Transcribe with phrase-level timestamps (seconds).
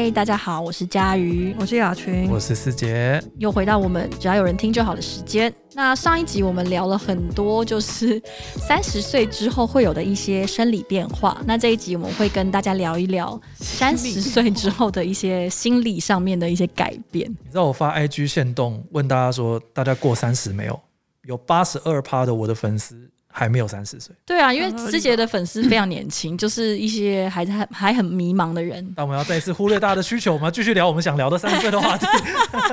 [0.00, 5.52] 嗨，大家好，我是佳瑜，我是雅群，我是思杰，又回到我们只要有人听就好的时间。
[5.74, 8.22] 那上一集我们聊了很多，就是
[8.68, 11.42] 三十岁之后会有的一些生理变化。
[11.44, 17.28] 那这一集我们会跟大家聊一聊三十岁之后的一些心理上面的一些改变。
[17.28, 20.80] 你知道我发 IG 限动问大家说，大家过三十没有？
[21.24, 23.10] 有八十二趴的我的粉丝。
[23.38, 28.84] 还没有三十岁，对啊，因为思杰的粉丝非常年轻， 就是一些还还还很迷茫的人。
[28.96, 32.04] 那我们要再一次忽略大家的需求，我们要继续聊我们想聊的三十岁的话题。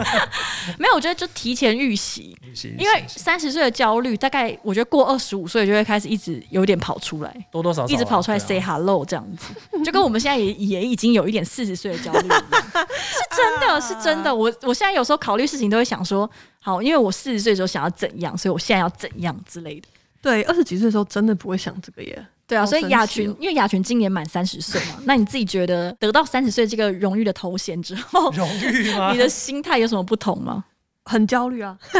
[0.79, 2.35] 没有，我觉得就提前预习，
[2.79, 9.53] 因为三十岁的焦虑，大概我觉得过二十五岁就会开始一直有点跑出来，多多少少、啊、一直跑出来 say hello 这样子，
[9.85, 12.43] 就跟我们现在也也已经有一点四十岁的焦虑一样，
[12.89, 14.33] 是真的是真的。
[14.33, 16.27] 我我现在有时候考虑事情都会想说，
[16.59, 19.87] 好，因为我四十岁的时候想要怎样，所以我现在要怎样之类的。
[20.25, 22.27] 对，二十几岁的时候真的不会想这个耶。
[22.47, 29.11] 对啊，所以雅群，因为雅群今年满三十岁嘛，那你自己觉得得到三十岁这个荣誉的头衔之后，荣誉吗？
[29.13, 30.65] 你的心态有什么不同吗？
[31.03, 31.77] 很焦虑啊。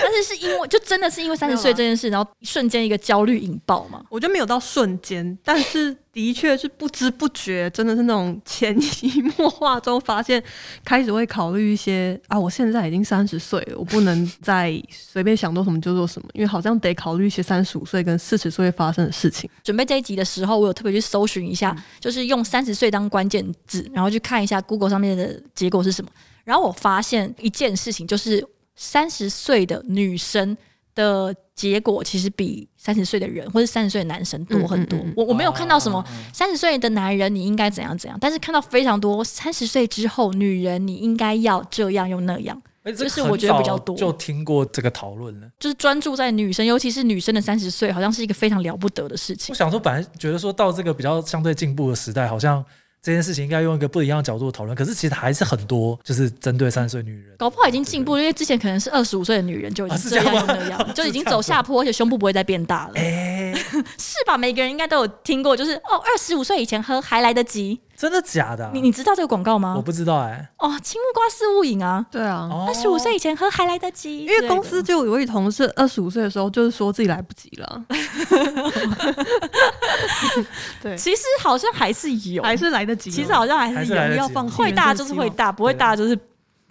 [0.00, 4.00] 但是是因为就真的是因为三十岁这件事，然后瞬间一个焦虑引爆嘛？
[4.10, 10.42] 我觉得没有到瞬间，但是的确是不知不觉，真的是那种潜移默化中发现，
[10.84, 19.48] 开始会考虑一些啊，我现在已经三十岁了，我不能再随便想做什么就做什么，因为好像得考虑一些三十五岁跟四十岁发生的事情。
[19.62, 26.10] 准备这一集的时候，我有特别去搜寻一下，就是用三十岁当关键字，然后去看一下 Google 上面的结果是什么，
[26.44, 28.46] 然后我发现一件事情就是。
[28.80, 30.56] 三十岁的女生
[30.98, 34.98] 的结果其实比三十岁的人或者三十岁的男生多很多。
[34.98, 42.60] 嗯嗯嗯、我我没有看到什么三十岁的男人你应该怎样怎样，但是看到非常多三十岁之后女人你应该要这样又那样。
[42.84, 43.96] 这、就是我觉得比较多。
[43.96, 49.52] 就听过这个讨论了，就是专注在女生，尤其是女生的三十岁，好像是一个非常了不得的事情。
[49.52, 52.64] 我想说，本来觉得说到这个比较相对进步的时代，好像。
[53.00, 63.54] 这件事情应该用一个不一样的角度讨论，可是其实还是很多，就是针对三十岁女人，搞不好已经进步了，因为之前可能是二十五岁的女人就已经这样那样，就已经 走下坡，而且胸部不会再变大了，欸、
[63.98, 64.36] 是吧？
[64.36, 67.80] 每个人应该都有听过，就是哦，二十五岁以前喝还来得及。
[67.98, 68.70] 真的假的、啊？
[68.72, 69.74] 你你知道这个广告吗？
[69.76, 70.48] 我不知道哎、欸。
[70.58, 72.06] 哦，青木瓜是雾饮啊。
[72.12, 74.24] 对啊，二十五岁以前喝还来得及。
[74.24, 77.84] 因为公司就有一位同事二十五岁的时候就是说自己来不及了。
[80.80, 83.10] 对，其实好像还是有，还是来得及。
[83.10, 86.16] 其实好像还是有，是要放会大就是会大，不会大就是。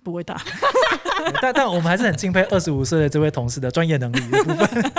[0.08, 0.42] 不会打，
[1.42, 4.92] 但但我们还是很敬佩二十五岁的这位同事的专业能力的部分。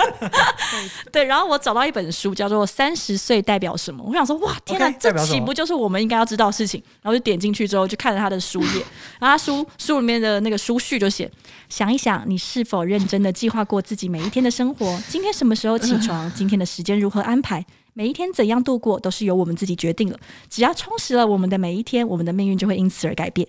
[1.11, 4.03] 对，然后我找到一本书，叫做《三十岁代表什么》。
[4.07, 6.79] 我想说，哇，天哪，okay, 这岂不就是我们应该要知道的事情？
[7.01, 8.85] 然后就点进去之后，就看了他的书页。
[9.19, 11.29] 然后他书书里面的那个书序就写：
[11.69, 15.01] 想一想，你是否认真的计划过自己每一天的生活？
[15.09, 16.31] 今天什么时候起床？
[16.35, 17.65] 今天的时间如何安排？
[17.93, 20.17] 每一天怎样度过，都是由我们自己决定了。
[20.49, 23.45] 只要充实了我们的每一天，我们的命运就会因此而改变。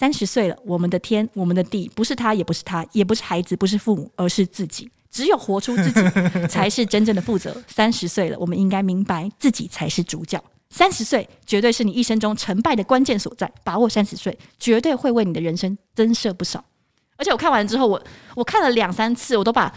[0.00, 4.90] 三十岁了，我们的天，我们的地，不是他，也不是他，也不是孩子，不是父母，而是自己。
[5.10, 6.00] 只有活出自己，
[6.48, 7.54] 才是真正的负责。
[7.68, 10.42] 三十岁了，我们应该明白，自己才是主角。
[10.70, 13.52] 三十岁绝对是你一生中成败的关键所在。
[13.62, 16.64] 把握三十岁，绝对会为你的人生增色不少。
[17.18, 18.02] 而且我看完之后，我
[18.34, 19.70] 我看了两三次，我都把。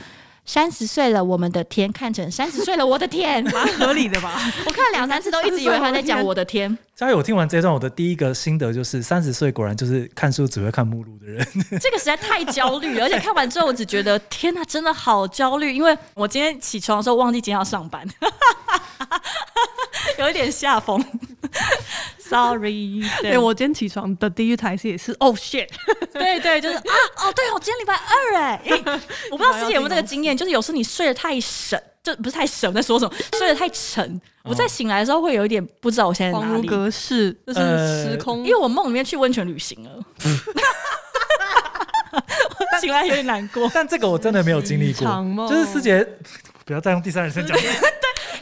[0.46, 4.34] 三十岁了，我们的天看成三十岁了，我的天， 蛮合理的吧？
[4.68, 6.78] 我看了两三次，都一直以为他在讲我的天。
[6.96, 11.48] 佳宇，我听完这段，我的第一个心得就是，三十岁果然就是看书只会看目录的人。
[11.82, 18.06] 这个实在太焦虑，而且看完之后，我只觉得天哪，真的好焦虑，因为我今天起床的时候忘记今天要上班，
[20.20, 21.04] 有一点吓疯。
[22.34, 25.70] Sorry， 对，对我今天起床的第一台词也是 Oh shit，
[26.12, 28.60] 对对，就是 啊，哦对哦，今天礼拜二哎，
[29.30, 40.04] 我不知道师姐有没有这个经验，就是有时候你睡得太深，就不是太深，在说什么，睡得太沉，我在醒来的时候会有一点不知道我现在在哪里，恍如隔世，就是时空，因为我梦里面去温泉旅行了，
[42.82, 46.04] 醒来有点难过，但这个我真的没有经历过，就是师姐，
[46.66, 47.56] 不要再用第三人称讲。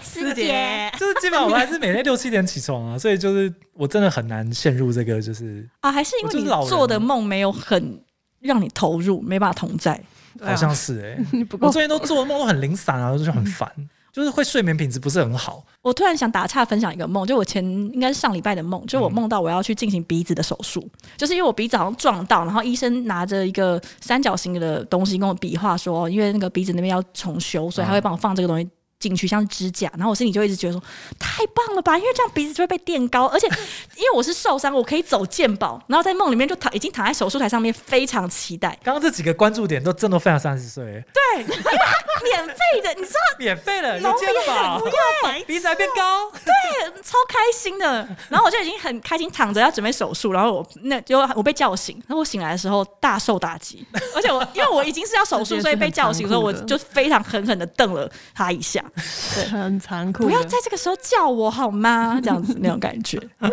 [0.02, 8.00] 思杰，就是基本上我们还是每天六七点起床啊，所以就是我真的很难陷入这个，就是啊，还是因为你做的梦没有很
[8.40, 10.02] 让你投入，没办法同在，
[10.42, 13.72] 好像是哎、欸， 我最近都做的梦都很零散啊，就很烦，
[14.12, 15.64] 就是会睡眠品质不是很好。
[15.82, 20.88] 我突然想打岔分享一个梦，就我前应该是上礼拜的梦，就我梦到我要去进行鼻子的手术，
[21.18, 28.70] 就是因为我鼻子好像撞到，然后医生拿着一个三角形的东西跟我比划说，因为那个鼻子那边要重修，所以他会帮我放这个东西。
[29.02, 30.82] 进去，像指甲，然后我心里就一直觉得说
[31.20, 33.48] 太棒了吧，因为这样鼻子就会被垫高，而且
[33.98, 38.78] 因为我是受伤，我可以走健保，然后在梦里面就躺已经躺在手术台上面，非常期待。
[38.84, 48.08] 刚刚这几个关注点都真的非常三十岁，对，免费的，你知道， 免费的，有健保，对，鼻子还变高，对，超开心的。
[48.30, 58.84] 然后我就已经很开心躺着要准备手术，然后我那就我被叫醒，然后我醒来的时候大受打击，而且我因为我已经是要手术， 所以被叫醒的时候我就非常狠狠的瞪了他一下。
[58.96, 60.24] 对，很残酷。
[60.24, 62.20] 不要在这个时候叫我好吗？
[62.22, 63.20] 这样子那种感觉。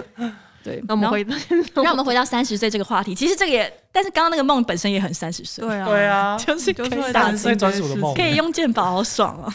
[0.64, 1.34] 对，那我们回到，
[1.76, 3.14] 让我们回到三十岁这个话题。
[3.14, 5.64] 其实这个也，但是刚刚那个梦本身也很三十岁。
[5.64, 9.54] 对啊，对啊，就是就是三十岁专属的梦，可以用健保，好爽啊！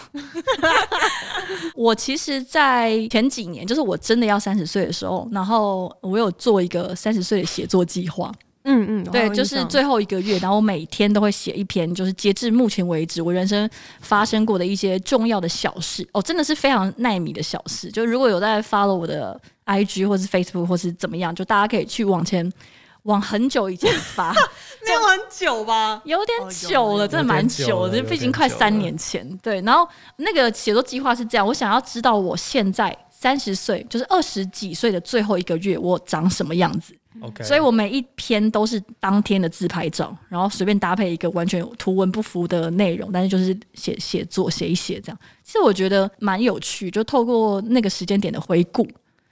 [1.76, 8.32] 我其实，在前几年，就是我真的要三十岁的时候，然后我有做一个三十岁的写作计划。
[8.66, 13.70] 嗯嗯，对，就是最后一个月，然后我每天都会写一篇，就是截至目前为止我人生
[14.00, 17.92] 发生过的一些重要的小事哦，真的是非常耐米的小事。
[17.92, 22.50] 就如果有在 follow 我的 IG 或是 Facebook 或是怎么样，就大家可以去往前
[23.04, 24.32] 往很久以前发，
[24.88, 26.02] 没有很久吧？
[26.06, 29.28] 有点久了，真的蛮久的，毕竟快三年前。
[29.40, 36.96] 对，然后那个写作计划是这样，我想要知道我现在三十岁，就是二十几岁的最后一个月，我长什么样子。
[37.44, 45.20] 所以我每一篇都是当天的自拍照，然后随便搭配一个完全图文不符的内容，但是就是写写作写一写这样。
[45.44, 48.88] 其实我觉得蛮有趣，就透过那个时间点的回顾，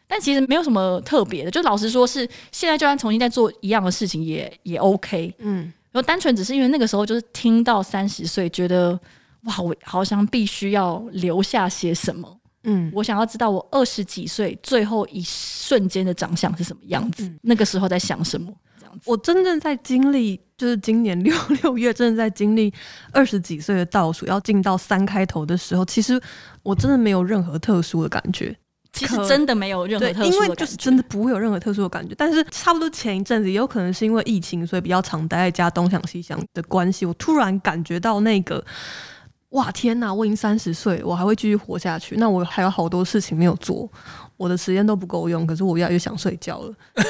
[0.07, 1.51] 但其实没有什么特别的。
[1.51, 5.33] 就老实说，是现在就算重新再做一样的事情也也 OK。
[5.39, 8.99] 嗯，然后单纯只是因为那个时候就是听到三十岁，觉得
[9.43, 12.37] 哇，我好像必须要留下些什么。
[12.63, 18.53] 嗯，我想要知道我二十几岁最后一瞬间的长相是什么样子，嗯、那个时候在想什么？
[18.79, 22.71] 这样子，我真正在经历，就是今年六 六月，真的在经历
[23.11, 26.21] 二十几岁的倒数，要进到三开头的时候，其实
[26.61, 28.55] 我真的没有任何特殊的感觉。
[28.93, 32.13] 其实真的没有任何特殊的感觉，因为就是真的不会有任何特殊的感觉。
[32.15, 38.63] 但是差不多前一阵子，也有可能是因为疫情，所以比较常待在家，东想西想的关系，我突然感觉到那个。
[39.51, 40.13] 哇天哪！
[40.13, 42.15] 我已经三十岁，我还会继续活下去？
[42.15, 43.89] 那我还有好多事情没有做，
[44.37, 45.45] 我的时间都不够用。
[45.45, 47.03] 可是我越来越想睡觉了 的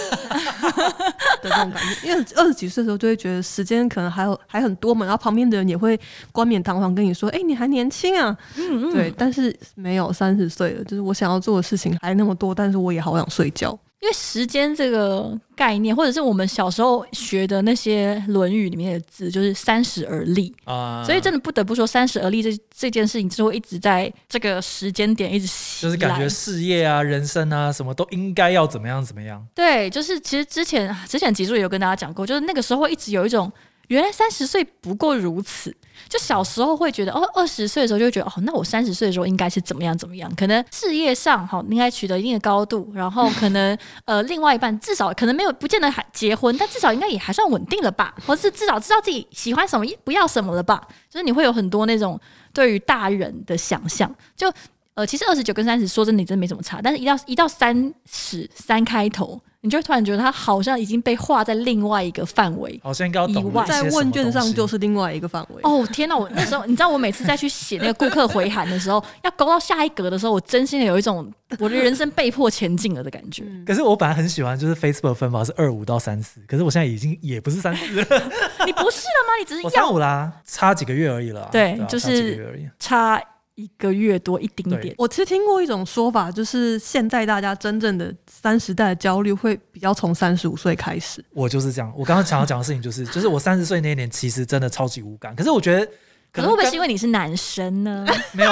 [1.43, 2.07] 这种感觉。
[2.07, 5.99] 因为二十几岁的时候就会觉得时间可能还有还很多嘛，然后旁边的人也会
[6.31, 8.35] 冠冕堂皇跟你说：“哎、欸，你还年轻啊。
[8.57, 13.77] 嗯嗯”对，但是没有三十岁了，就是我想要做的事情还那么多，但是我也好想睡觉。
[14.01, 25.45] 因为时间这个概念，或者是我们小时候学的那些《论语》里面的字，就是“三十而立”啊，所以真的不得不说，“三十而立”这这件事情，就会一直在这个时间点一直
[25.79, 29.45] 就是感觉事业啊、人生啊，什么都应该要怎么样怎么样。
[29.53, 33.51] 对，就是其实之前之前集数也有跟大家讲过，就是那个时候会一直有一种。
[33.91, 35.69] 原来三十岁不过如此，
[36.07, 40.33] 就小时候会觉得哦，二十岁的时候就觉得哦，那我三十岁的时候应该是怎么样怎么样？
[40.37, 50.87] 可能事业上好应该取得一定的高度，然后可能 呃，另外一半至少可能没有不见得还结婚，但至少应该也还算稳定了吧，或是至少知道自己喜欢什么不要什么了吧？
[51.09, 52.17] 就是你会有很多那种
[52.53, 54.49] 对于大人的想象，就
[54.93, 59.41] 呃，其实二十九跟三十说真的，你真没什么差，但是一到一到三十三开头。
[59.63, 65.61] 你就突然觉得他好像已经被划在另外一个范围，好像应该要懂，在问卷上就是另外一个范围。
[65.61, 66.17] 哦天哪！
[66.17, 73.43] 我那时候你知道，我每次再去写那个顾客回函的时候， 要勾到下一格的时候，我真心的有一种我的人生被迫前进了的感觉。
[73.65, 78.03] 可是我本来很喜欢，就是 Facebook 分法是二五到三四，可是我现在已经也不是三四了。
[78.65, 79.37] 你不是了吗？
[79.39, 81.47] 你只是要三五啦，差几个月而已了。
[81.51, 83.21] 对，就是差。
[83.61, 84.95] 一个月多一丁点。
[84.97, 91.23] 我其实听过一种说法，就是现在大家真正的三十代的焦虑会比较从三十五岁开始。
[91.33, 91.93] 我就是这样。
[91.95, 95.35] 我刚刚想要讲的事情就是， 就是我三十岁那一年其实真的超级无感。
[95.35, 95.85] 可是我觉得，
[96.31, 98.05] 可能会不会是因为你是男生呢？
[98.33, 98.51] 没有，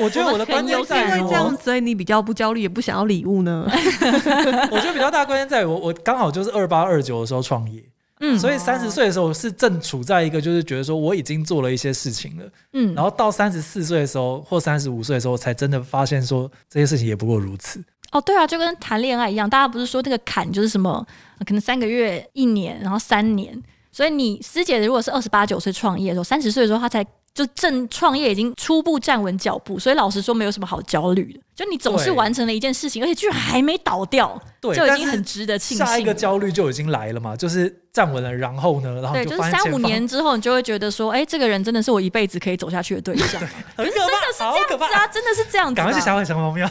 [0.00, 3.66] 我觉得我的 关键在于这样，所以你比较不焦虑，也不想要礼物呢。
[3.68, 7.82] 我觉得比较大的关键在于我，我刚好就是二八二九的时候创业。
[8.20, 17.82] 嗯，所以三十岁的时候是正处在一个就是觉得说我已经做了一些事情了，嗯，然后到三十四岁的时候或三十五岁的时候才真的发现说这些事情也不过如此。
[18.10, 21.06] 哦，对啊，就跟谈恋爱一样，大家不是说那个坎就是什么，
[21.46, 23.62] 可能三个月、一年，然后三年。
[23.90, 27.04] 所以你师姐如果是二十八九岁创业的时候，三十岁的时候她才。
[27.34, 31.38] 就正创业已经初步站稳脚步，所以老实说没有什么好焦虑的。
[31.54, 35.86] 就你总是完成了一件事情，而且居然还没倒掉，对，就已经很值得庆幸。
[35.86, 43.40] 下一个焦虑就已经来了嘛，就是站稳了，然后呢，然后就对，就是三五年之后，你就会觉得说，哎、欸，这个人真的是我一辈子可以走下去的对象。
[43.76, 45.76] 可是真的是这样子啊，真的是这样子。
[45.76, 46.68] 赶快去想想想方妙。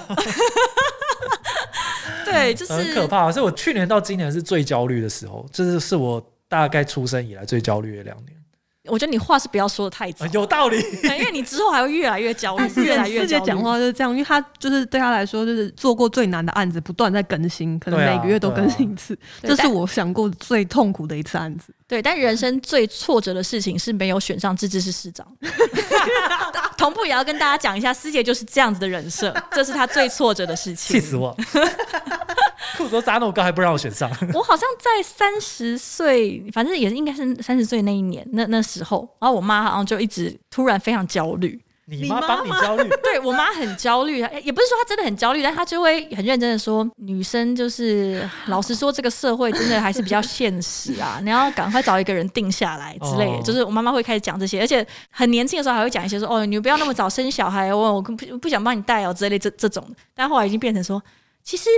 [2.25, 3.31] 对，就是很可怕。
[3.31, 8.35] 所以我去年到今年是最焦虑的时候，这、就是是我大概出生以来最焦虑的两年。
[8.89, 13.45] 我觉得你话是不要说的太早，有道理，因为你之后还会越来越焦虑，越来越焦虑。
[13.45, 21.73] 讲话就是这样，因为他就是对他来说，就是做过最难的案子，不断在更新，可能每个月都更新一次，这是我想过最痛苦的一次案子。
[21.85, 25.27] 对，但人生最挫折的事情是没有选上自治市市长。
[26.77, 30.97] 同步也要跟大家讲一下，师姐就是这样子的人设，这是他最挫折的事情。
[30.97, 31.35] 气死我！
[32.77, 34.09] 裤子都扎那么高，还不让我选上。
[34.33, 41.61] 我好像在三十岁，反正也是应该是三十岁那一年，那那时候，然后我妈好像就一直突然非常焦虑。
[41.89, 42.89] 你妈帮你焦虑？
[43.01, 53.41] 对，我妈很焦虑， 也不是说她真的很焦虑，但她就会很认真的说，女生就是老实说，这个社会真的还是比较现实啊，你要赶快找一个人定下来之类的。
[53.41, 59.81] 就是我妈妈会开始讲这些，而且很年轻的时候还会讲一些说，哦，你不要那么早生小孩，我我不不想帮你带哦之类这这种。
[60.13, 61.01] 但后来已经变成说，
[61.41, 61.69] 其实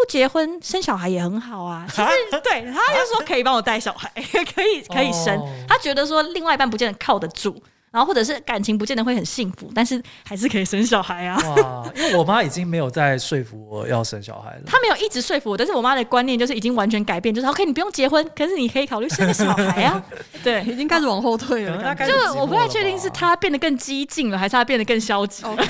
[0.00, 1.86] 不结婚生小孩也很好啊。
[1.90, 4.10] 其实对，他就说可以帮我带小孩，
[4.54, 5.38] 可以可以生。
[5.68, 7.62] 他觉得说另外一半不见得靠得住。
[7.90, 11.36] 然后或者是感情不见得会很幸福，但是还是可以生小孩啊。
[11.56, 14.62] 哇， 因为我妈已经没有在说服我要生小孩了。
[14.66, 20.02] 她没有一直说服我，但是我妈的观念就是已经完全改变，就是 OK，你不用结婚，可是你可以考虑生个小孩啊。
[20.44, 21.76] 对，已经开始往后退了。
[21.76, 25.42] 了就我不太确定是她变得更激进了，还是她变得更消极。
[25.44, 25.64] OK，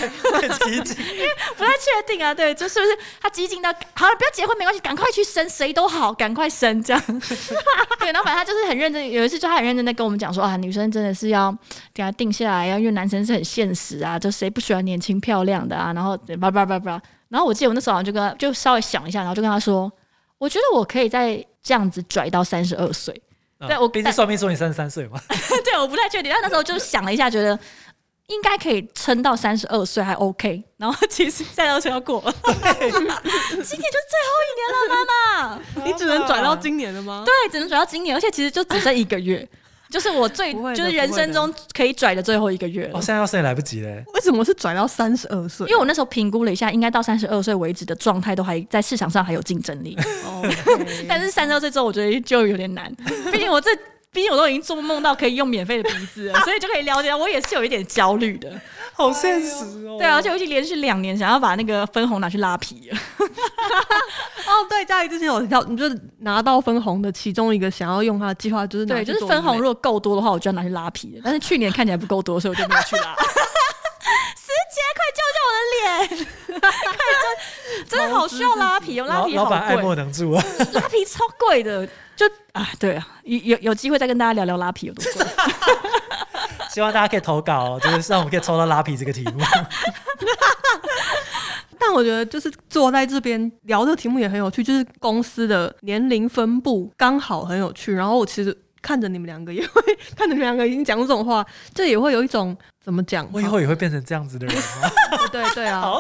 [0.65, 2.35] 激进，因为不太确定啊。
[2.35, 7.03] 对，就是不是她激进到好了，不要结婚没关系，赶快去生，谁都好，赶快生这样。
[7.99, 11.57] 对，然后反正她就是很认真，有一次就她很认真的跟我们讲说啊，女生真的是要
[11.95, 15.93] 给她定下来啊，因为男生是很现实啊，就谁不喜欢年轻漂亮的啊？
[15.93, 19.91] 然后叭叭叭叭，然后我记得我那时候好像就跟他就稍微想一下，然后就跟他说，
[20.39, 23.15] 我觉得我可以再这样子拽到三十二岁。
[23.59, 25.21] 啊、对我毕竟算命说你三十三岁嘛。
[25.63, 26.33] 对，我不太确定。
[26.33, 27.59] 但那时候就想了一下，觉得
[28.29, 30.65] 应该可以撑到三十二岁还 OK。
[30.79, 35.85] 然后其实三十二岁要过了， 今年就是最后一年了，妈妈。
[35.85, 37.23] 你只能拽到今年了吗？
[37.27, 39.47] 对，只能拽到今年，而且其实就只剩一个月。
[39.91, 42.99] 就是我最就是人生中可以拽的最后一个月了。
[42.99, 44.03] 哦，现在要生也来不及嘞。
[44.15, 45.67] 为什么是拽到三十二岁？
[45.67, 49.97] 因为我那时候评估了一下，应该到三十二岁为止的状态都还在市场上还有竞争力。
[50.25, 50.43] 哦
[51.09, 52.91] 但是三十二岁之后，我觉得就有点难。
[53.33, 53.71] 毕竟我这，
[54.13, 58.51] 毕竟我都已经做梦到可以用免费的鼻子了， 所以就可以了解到我也是有一点焦虑的。
[58.93, 59.97] 好现实哦。
[59.99, 62.99] 对啊，而且我已经连续两年想要把那个分红拿去拉皮了。
[64.49, 71.23] 哦，对，家里之前有提到，你就是拿到分红的其中一个想要用它的计划，就是对，就是分红如果够多的话，我就要拿去拉皮了。
[71.25, 73.15] 但是去年看起来不够多，所以我就没有去拉。
[74.35, 76.27] 师姐，快救救我的脸！
[76.49, 76.59] 真
[77.89, 79.57] 真的好需要拉皮哦，拉皮好贵。
[79.57, 81.89] 老板爱莫能助啊， 拉皮超贵的。
[82.17, 85.27] 就啊，对啊，有有有机会再跟大家聊聊拉皮有多贵。
[86.71, 89.41] 希望大家可以投稿哦，就是让我们可以抽到拉皮这个题目。
[91.79, 97.95] 但我觉得就是坐在这边聊这个题目也很有趣，就是公司的年龄分布刚好很有趣。
[97.95, 99.83] 然后我其实看着你们两个也会
[100.17, 101.45] 看着你们两个已经讲这种话，
[101.75, 103.29] 这也会有一种怎么讲？
[103.33, 104.91] 我以后也会变成这样子的人吗？
[105.33, 105.93] 对对啊，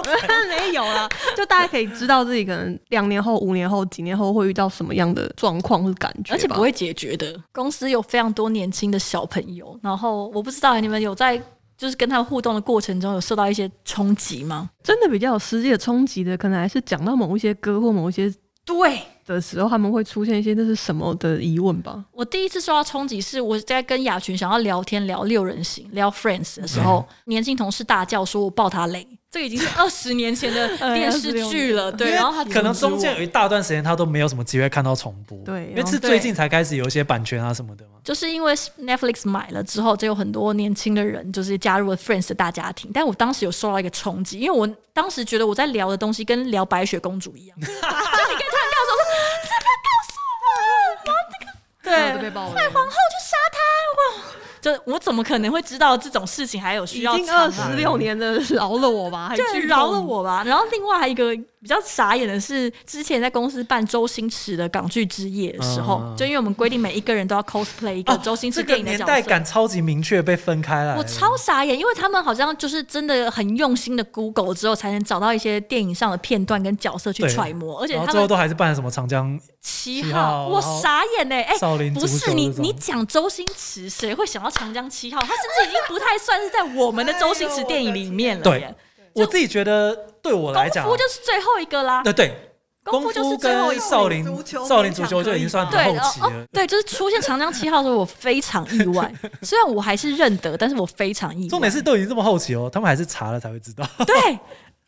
[0.49, 7.39] 没 有啦，就大家可以知道自己可能两年后、五年后、几年后会遇到什么样的状况或感觉，而且不会解决的。
[7.53, 11.41] 公司有非常多年轻的小朋友，然后我不知道你们有在。
[11.81, 14.69] 就是跟他们互动的过程中，有受到一些冲击吗？
[14.85, 18.31] 真的比较有实际的冲击的，可能还是讲到某一些歌或某一些
[18.67, 19.01] 对
[19.35, 22.05] 的时候，他们会出现一些这是什么的疑问吧。
[22.13, 29.07] 我第一次受到冲击是我在跟雅群想要聊天聊六人行聊 Friends 的时候，嗯、年轻同事大叫说我爆他雷。
[29.33, 37.93] 这个已经是二十年前的 电视剧了，对，然后他可能中间有一大段时间他都没有什么机会看到重播，对，因为是最近才开始有一些版权啊什么的嘛。
[38.03, 42.91] 就是因为 Netflix 买了之后，就有很多年轻的人就是加入了 Friends 的大家庭。
[42.93, 49.07] 但我当时有受到一个冲击，因为我当时觉得我在聊的东西跟聊白雪公主一样， 突然告诉我说，
[49.45, 50.45] 这个告诉我，
[51.05, 51.21] 然后
[51.91, 53.59] 这个对，坏皇后去杀他，
[53.99, 54.01] 哇！
[54.61, 56.61] 就我怎么可能会知道这种事情？
[56.61, 60.43] 还有需要二十六年的饶了我吧， 就饶了我吧。
[60.45, 70.97] 然后另外还有一个比较傻眼的是，之前在公司办周星驰的港剧之夜的时候，嗯、就因为我们规定每一个人都要 cosplay 一个周星驰电影的年代感超级明确被分开了。
[70.97, 81.43] 我超傻眼，因为他们好像就是真的很用心的 Google 之后，才能找到一些电影上的片段跟角色去揣摩，而且他们最后都还是办什么长江七号，我傻眼呢、欸。
[81.43, 85.21] 哎、欸，不是你你讲周星驰，谁会想到长江七号？
[85.21, 88.43] 它甚至已经不太算是在我们的周星驰电影里面了。
[88.43, 88.75] 对，
[89.15, 92.03] 我自己觉得，对我来讲，功夫就是最后一个啦。
[92.03, 92.35] 对对，
[92.85, 93.83] 功夫就是最后一个。
[93.83, 94.25] 少林
[94.67, 96.47] 少林足球就已经算很后期了。
[96.53, 99.13] 对，就是出现长江七号的时候，我非常意外。
[99.43, 101.49] 虽然我还是认得，但是我非常意外。
[101.49, 103.87] 重点是都已经这么后期哦，他们还是查了才会知道。
[104.07, 104.39] 对。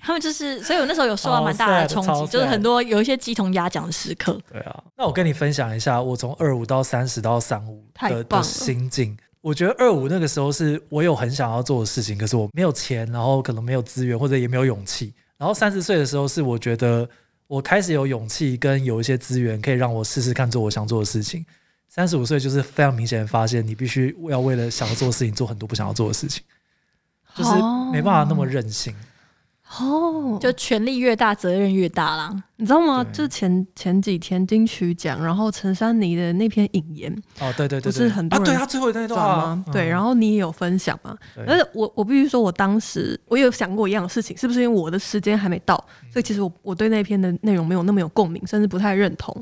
[0.05, 4.37] 他们就是，所以我那时候有受到蛮大的冲击，oh, 就是很多有一些鸡同鸭讲的时刻。
[4.51, 9.17] 对啊，那我跟你分享一下，我从二五到三十到三五的的心境。
[9.43, 15.13] 我觉得二五那个时候是我有很想要做的事情，可是我没有钱，然后可能没有资源，或者也没有勇气。
[15.37, 17.07] 然后三十岁的时候是我觉得
[17.49, 21.45] 我开始有勇气跟有一些资源，可以让我试试看做我想做的事情。
[21.89, 26.43] 三十五岁就是非常明显的发现，你必须要为了想要做的事情做很多不想要做的事情，
[27.35, 27.51] 就是
[27.93, 28.95] 没办法那么任性。
[30.41, 32.31] 就权力越大，责任越大啦。
[32.57, 33.05] 你知道吗？
[33.13, 39.65] 就前前几天金曲奖，然后陈珊妮的那篇引言，哦，对对对，不是很多人啊，对他最后那段吗？
[39.73, 41.17] 对，然后你也有分享嘛？
[41.47, 49.35] 而且我我必须说，我当时我有想过一样的事情，是不是因为我的时间还没到，所以其实我我对那篇的内容没有那么有共鸣，甚至不太认同。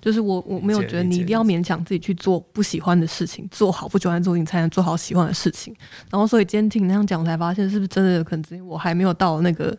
[0.00, 5.74] 就是我我没有觉得你一定要勉强自己去做不喜欢的事情，做好不喜欢的事情才能做好喜欢的事情。
[6.10, 9.76] 然后所以今天听你那样讲，才发现是不是真的有可能我还没有到那个。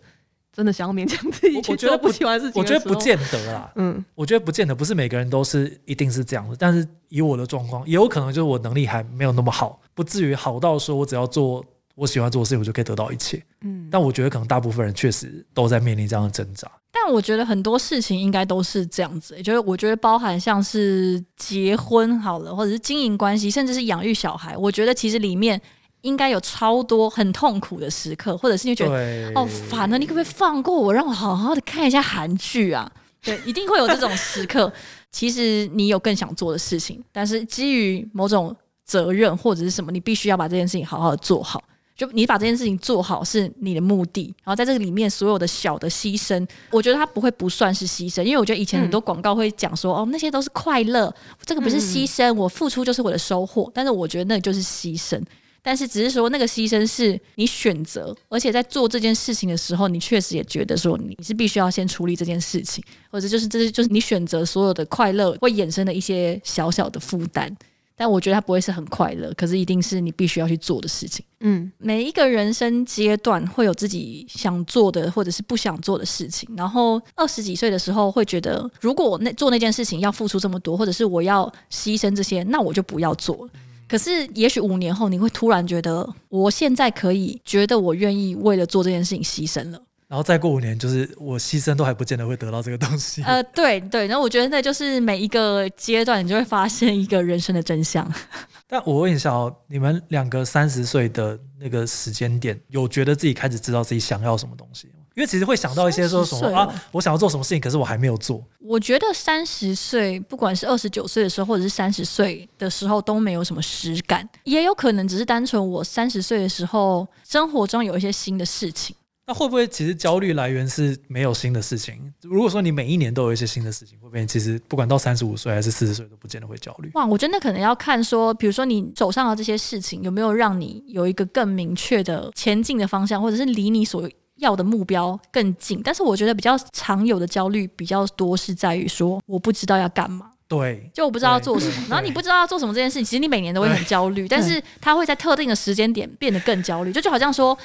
[0.51, 3.71] 真的想要勉强自己去做不喜欢的事情，我觉得不见得啦。
[3.75, 6.55] 嗯，我觉得不见得，不是每个人都是一定是这样的。
[6.57, 11.63] 但是以我的状况，也有可能就是我能力还没有那么好，不至于好到说我只要做
[11.99, 13.43] 我喜欢做的事情，我就可以得到一切。
[13.61, 16.71] 嗯，但我觉得可能大部分人确实都在面临这样的挣扎。
[16.91, 25.61] 但我觉得很多事情应该都是这样子，也就是我觉得包含像是结婚好了，或者是经营关系，甚至是养育小孩，我觉得其实里面。
[26.03, 32.89] 应该有超多很痛苦的时刻，或者是你觉得哦烦了，你可不可以放过我，让我好好的看一下韩剧啊？
[33.21, 34.71] 对，一定会有这种时刻。
[35.11, 41.61] 其实你有更想做的事情，但是基于某种责任或者是什么，你必须要把这件事情好好的做好。
[41.99, 51.13] 就你把这件事情做好是你的目的，然后在这个里面所有的小的牺牲，我觉得它不会不算是牺牲，因为我觉得以前很多广告会讲说、嗯、哦那些都是快乐，
[51.43, 53.69] 这个不是牺牲，我付出就是我的收获。
[53.75, 55.21] 但是我觉得那就是牺牲。
[55.61, 67.53] 但是只是说那个牺牲是你选择，而且在做这件事情的时候，你确实也觉得说你是必须要先处理这件事情，或者就是这是就是你选择所有的快乐会衍生的一些小小的负担。
[67.99, 71.25] 但我觉得它不会是很快乐，可是一定是你必须要去做的事情。
[71.41, 76.49] 嗯，每一个人生阶段会有自己想做的或者是不想做的事情。
[76.55, 83.51] 然后二十几岁的时候会觉得，如果我那做那件事情要付出这么多，或者是我要牺牲这些，那我就不要做了。
[83.85, 89.81] 可是，也许五年后你会突然觉得，我现在可以觉得我愿意为了做这件事情牺牲了。
[90.09, 93.21] 然后再过五年，就是我牺牲都还不见得会得到这个东西。
[93.21, 94.07] 呃，对对。
[94.07, 98.11] 然后我觉得那就是每一个阶段，你就会发现一个人生的真相。
[98.67, 104.93] 但我问一下哦，你们两个三十岁的那个时间点，有觉得自己开始知道自己想要什么东西吗？
[105.13, 108.43] 因为其实会想到一些说什么啊，我想要做什么事情，可是我还没有做。
[108.59, 114.27] 我觉得三十岁，不管是二十九岁的时候，或者是三十岁的时候，都没有什么实感。
[114.43, 118.95] 也有可能只是单纯我三十岁的时候，生活中有一些新的事情。
[119.29, 122.11] 那会不会其实焦虑来源是没有新的事情？
[122.23, 126.89] 如果说你每一年都有一些新的事情，会不会其实不管到三十五岁还是四十岁都不见得会焦虑？
[126.95, 147.55] 哇，我觉得那可能要看说，比如说你手上的这些事情有没有让你有一个更明确的前进的方向，或者是离你所要的目标更近，但是我觉得比较常有的焦虑比较多是在于说我不知道要干嘛，对，就我不知道要做什么，然后你不知道要做什么这件事情，其实你每年都会很焦虑，但是它会在特定的时间点变得更焦虑，就就好像说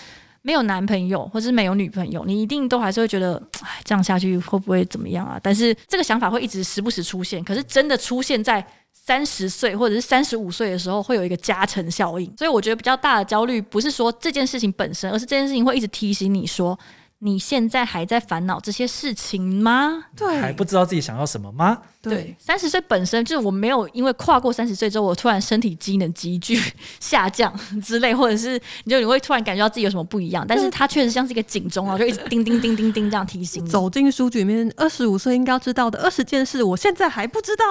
[0.44, 5.40] 没有男朋友或者是没有女朋友，你一定都还是会觉得哎，这样下去会不会怎么样啊？
[5.42, 8.64] 但是这个想法会一直时不时出现，可是真的出现在。
[9.06, 16.78] 三十岁或者是三十五岁的时候，会有一个加成效应，所以我觉得比较大的焦虑不是说这件事情本身，而是这件事情会一直提醒你说。
[17.18, 20.04] 你现在还在烦恼这些事情吗？
[20.16, 21.82] 对，还不知道自己想要什么吗？
[22.10, 26.60] 对，三十岁本身就是我没有因为跨过三十岁之后，我突然身体机能急剧
[27.00, 33.68] 下降 之类，或者是你就你会突然感觉到自己有什么不一样，但是它确实像是一个警钟啊，就一直叮叮叮叮叮这样提醒你。
[33.68, 37.64] 走进书局里面，二十五岁应该要知道的二十件事，我现在还不知道。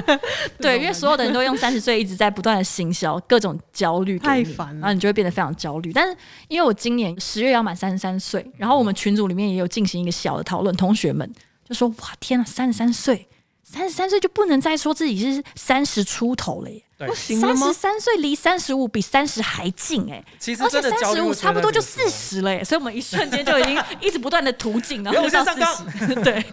[0.60, 5.92] 对，因为所有的人都用三十岁一直在不断的行销各种焦虑，太烦了，然后你就会变得非常焦虑。
[5.92, 6.16] 但是
[6.48, 8.94] 因为我今年十月要满三十三岁，然后我们。
[9.00, 11.32] 群组里面也有进行一个小的讨论，同学们
[11.66, 13.26] 就说：“哇，天啊，三十三岁，
[13.72, 16.82] 三十三岁就不能再说自己是三十出头了耶？
[17.06, 17.54] 不行吗？
[17.54, 26.44] 三十三岁离三十五比三十还近哎，其实真的，而且三十五差不多就四十了耶，所以我们一瞬间就已经一直不断的途径，然后就到四十， 对，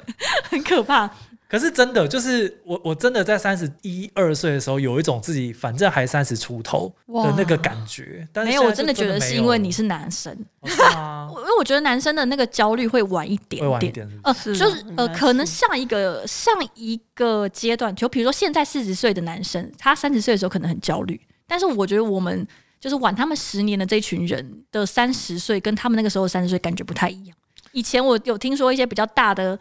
[0.49, 1.09] 很可怕。”
[1.49, 8.27] 可是真的，就是我，我真的在三十一二岁的时候，有一种自己反正还三十出头的那个感觉。
[8.33, 10.33] 但是没有，我真的觉得是因为你是男生，
[10.63, 22.45] 因为 我觉得男生的那个焦虑会晚一点点，晚一点呃，就是呃，可能上一个上一个阶段，就比如说现在四十岁的男生，他三十岁的时候可能很焦虑，但是我觉得我们
[22.77, 27.37] 就是晚他们十年的这群人的三十岁，跟他们那个时候三十岁感觉不太一样。
[27.71, 29.57] 以前我有听说一些比较大的。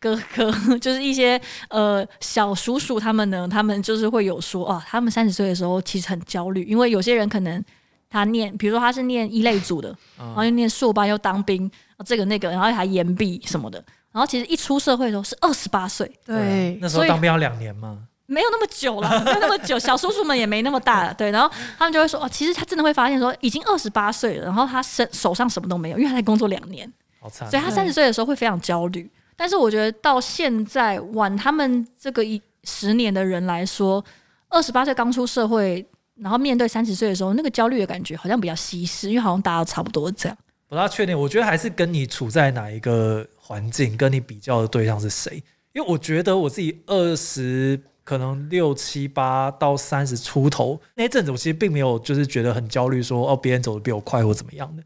[0.00, 7.62] 哥哥， 就是一些呃小叔叔，他们呢，他们就是会有说啊，他们三十岁的时候其实很焦虑，因为有些人可能
[8.08, 11.70] 他念，比如说他是念一类组的，嗯、然后又念硕班又当兵，
[12.04, 13.78] 这个那个，然后还延毕什么的，
[14.10, 29.10] 然后其实一出社会的时候是二十八岁，对，那时候当兵要两年嘛，没有那么久了， 没有那么久，小叔叔们也没那么大了，对，然后他们就会说哦，其实他真的会发现说已经二十八岁了，然后他身手上什么都没有，因为他在工作两年，好惨，所以他三十岁的时候会非常焦虑。
[29.40, 34.04] 但是我觉得到现在晚他们这个一十年的人来说，
[34.50, 35.82] 二十八岁刚出社会，
[36.16, 40.36] 然后面对三十岁的时候，那个焦虑的感觉好像比较稀释，因为好像大家都差不多这样。
[40.68, 45.42] 不大确定，我觉得还是跟你处在哪一个环境，跟你比较的对象是谁。
[45.72, 54.82] 因为我觉得我自己二十可能六七八到三十出头那一阵子，我其实并没有就是觉得很焦虑，说哦别人走得比我快或怎么样的。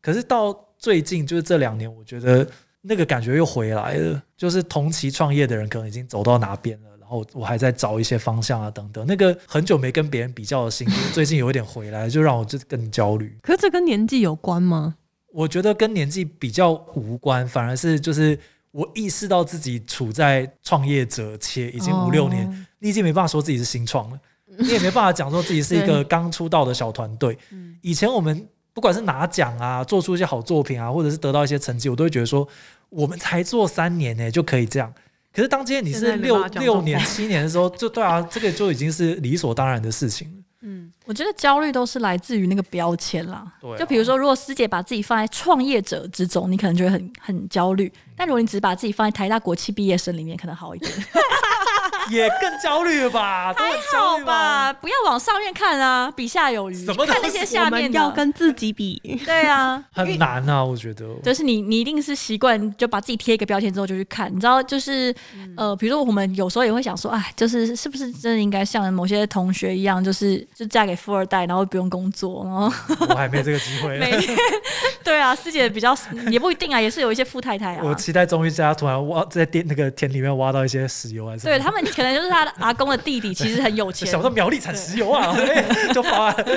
[0.00, 2.48] 可是到最近就是这两年，我觉得。
[2.88, 9.06] 那个感觉又回来了，就是同期创业的人可能已经走到哪边了，然后我还在找一些方向啊等等。
[9.06, 13.36] 那个很久没跟别人比较的心，最近有一点回来，就让我就更焦虑。
[13.42, 14.96] 可是这跟年纪有关吗？
[15.34, 18.38] 我觉得跟年纪比较无关，反而是就是
[18.70, 24.18] 我意识到自己处在创业者且已经五六年，哦、你已经没办法说自己是新创了，
[24.56, 27.36] 你也没办法讲说自己是一个刚出道的小团队。
[27.82, 28.48] 以前我们。
[28.74, 32.46] 不管是拿奖啊，做出一些好作品啊，或者是得到一些成绩，我都会觉得说，
[32.90, 34.92] 我们才做三年呢、欸，就可以这样。
[35.32, 40.44] 可是当今天你是六六年、七年的时候，就对啊，这个就已经是理所当然的事情。
[40.62, 43.46] 嗯，我觉得焦虑都是来自于那个标签啦。
[43.60, 50.92] 对、啊，就比如说，如果师姐把自己放在创业者之中，你可能就会很很焦虑；但如果你只把自己放在台大国企毕业生里面，可能好一点。
[52.10, 53.52] 也更焦虑了吧？
[53.54, 56.86] 还好吧，不要往上面看啊，比下有余。
[57.06, 61.06] 看那些下面要跟自己比，对啊，很难啊，我觉得。
[61.22, 65.14] 就是你，你一定是习惯就把自己贴一个标签之后就去看，你知道，就是
[65.56, 72.72] 呃，比如说我们有时候也会想说，哎，就是是不是真的应该像某些同学一样，就是就嫁给富二代，然后不用工作，然后
[73.08, 73.98] 我还没这个机会。
[73.98, 74.36] 每天
[75.02, 75.96] 对啊，师姐比较
[76.30, 77.80] 也不一定啊，也是有一些富太太啊。
[77.82, 81.44] 我期待终于在突然挖在田那个田里面挖到一些石油还是？
[81.44, 81.82] 对他们。
[81.98, 84.06] 可能就是他的阿公的弟弟，其实很有钱。
[84.06, 85.36] 想到苗栗产石油啊，
[85.92, 86.44] 就发了。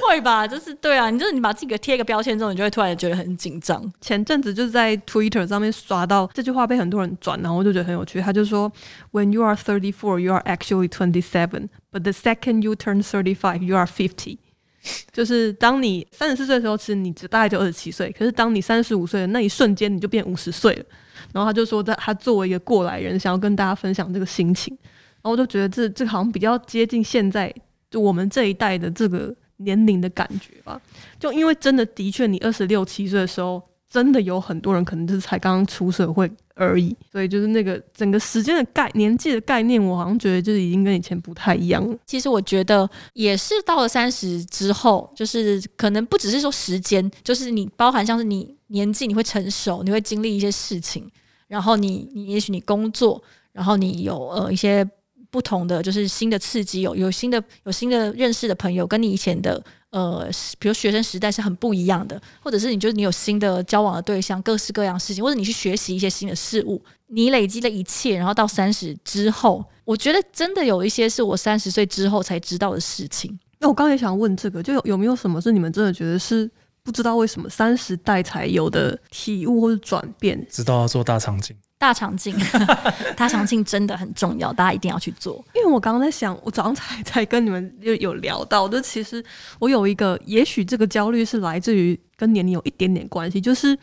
[0.00, 0.48] 会吧？
[0.48, 3.92] 就是对啊，你就是你把自己给贴一个标签之后，你就会突然觉得很紧张。
[4.00, 8.18] 前阵子就是在 Twitter 上面刷到这句话，被很多人转，然后我就觉得很有趣。
[8.18, 8.72] 他就说
[9.12, 13.36] ：“When you are thirty four, you are actually twenty seven, but the second you turn thirty
[13.36, 14.38] five, you are fifty。
[15.12, 20.84] ”就是当你三十四岁的时候，其实你只大概就二十七岁；可是当你三十五岁的那一瞬间，你就变五十岁了。
[21.32, 24.76] 然后他就说，他他作为一个过来人，想要跟大家分享这个心情。
[25.22, 27.52] 然后我就觉得这这好像比较接近现在
[27.90, 30.78] 就我们这一代的这个年龄的感觉吧。
[31.18, 36.94] 就因为真的的确，你二十六七岁的时候，真的有很多人可能就是才刚刚出社会而已。
[37.10, 41.96] 所以就是那个整个时间的概年纪的概念，我好像觉得就是已经跟以前不太一样了。
[42.04, 48.54] 其实我觉得也是到了三十之后，就是可能不只是说时间，就是你包含像是你。
[48.74, 51.08] 年纪你会成熟，你会经历一些事情，
[51.46, 54.84] 然后你你也许你工作，然后你有呃一些
[55.30, 73.38] 不同的就是新的刺激，有有新的有新的认识的朋友，跟你以前的呃比如学生时代是很不一样的，或者是你觉得你有新的交往的对象，各式各样事情，或者你去学习一些新的事物，你累积了一切，然后到三十之后，我觉得真的有一些是我三十岁之后才知道的事情。
[73.60, 76.50] 那我刚才也想问这个，就有有没有什么是你们真的觉得是？
[76.84, 82.36] 不知道为什么三十代才有的体悟或者转变，知道要做大肠镜，大肠镜，
[83.16, 85.42] 大肠镜真的很重要，大家一定要去做。
[85.54, 89.24] 因为我刚刚在想，我早上才才跟你们 有有聊到，就其实
[89.58, 93.76] 我有一个，也许这个焦虑是来自于跟年龄有一点点关系，就是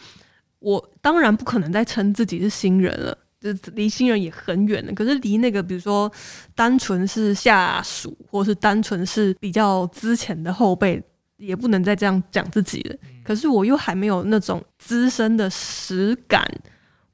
[0.59, 4.93] 我当然不可能再称自己是新人了，就离新人也很远了。
[4.93, 6.11] 可是离那个，比如说
[6.53, 11.01] 单纯是下属，或是单纯是比较之前的后辈。
[11.41, 16.47] 也不能再这样讲自己了，可是我又还没有那种资深的实感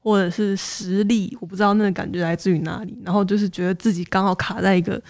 [0.00, 2.96] 或者是实力，我不知道那个感觉来自于哪里。
[3.04, 5.02] 然后就是觉得自己刚好卡在一个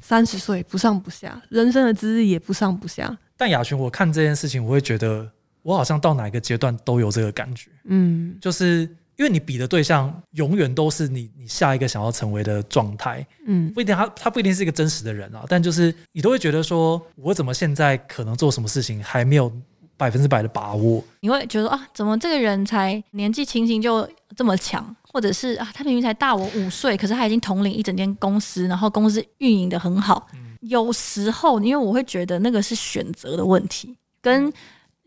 [0.00, 3.18] 三十岁不上不下，人生的资历也不上不下。
[3.36, 5.30] 但雅群，我看这件事情，我会觉得
[5.62, 8.88] 我好像到哪一个阶段都有这个感觉，嗯，就是。
[9.20, 19.52] 因为你比的对象永远都是你，你下一个想要成为的状态，嗯，不一定他他不一定是一个真实的人啊，但就是你都会觉得说，我怎么现在可能做什么事情还没有
[19.98, 21.04] 百分之百的把握？
[21.20, 30.26] 你会觉得啊，怎么这个人才年纪轻轻就这么强，或者是啊，他明明才大我五岁，可是他已经统领一整间公司，然后公司运营的很好。
[30.32, 34.50] 嗯，有时候因为我会觉得那个是选择的问题，跟。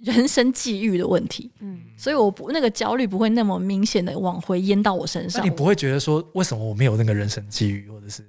[0.03, 1.51] 人生际遇的问题。
[1.61, 5.41] 嗯，所以我不那个焦虑不会那么明显的往回淹到我身上。
[5.41, 8.23] 那你不会觉得说，为什么我没有那个人生际遇，或者是？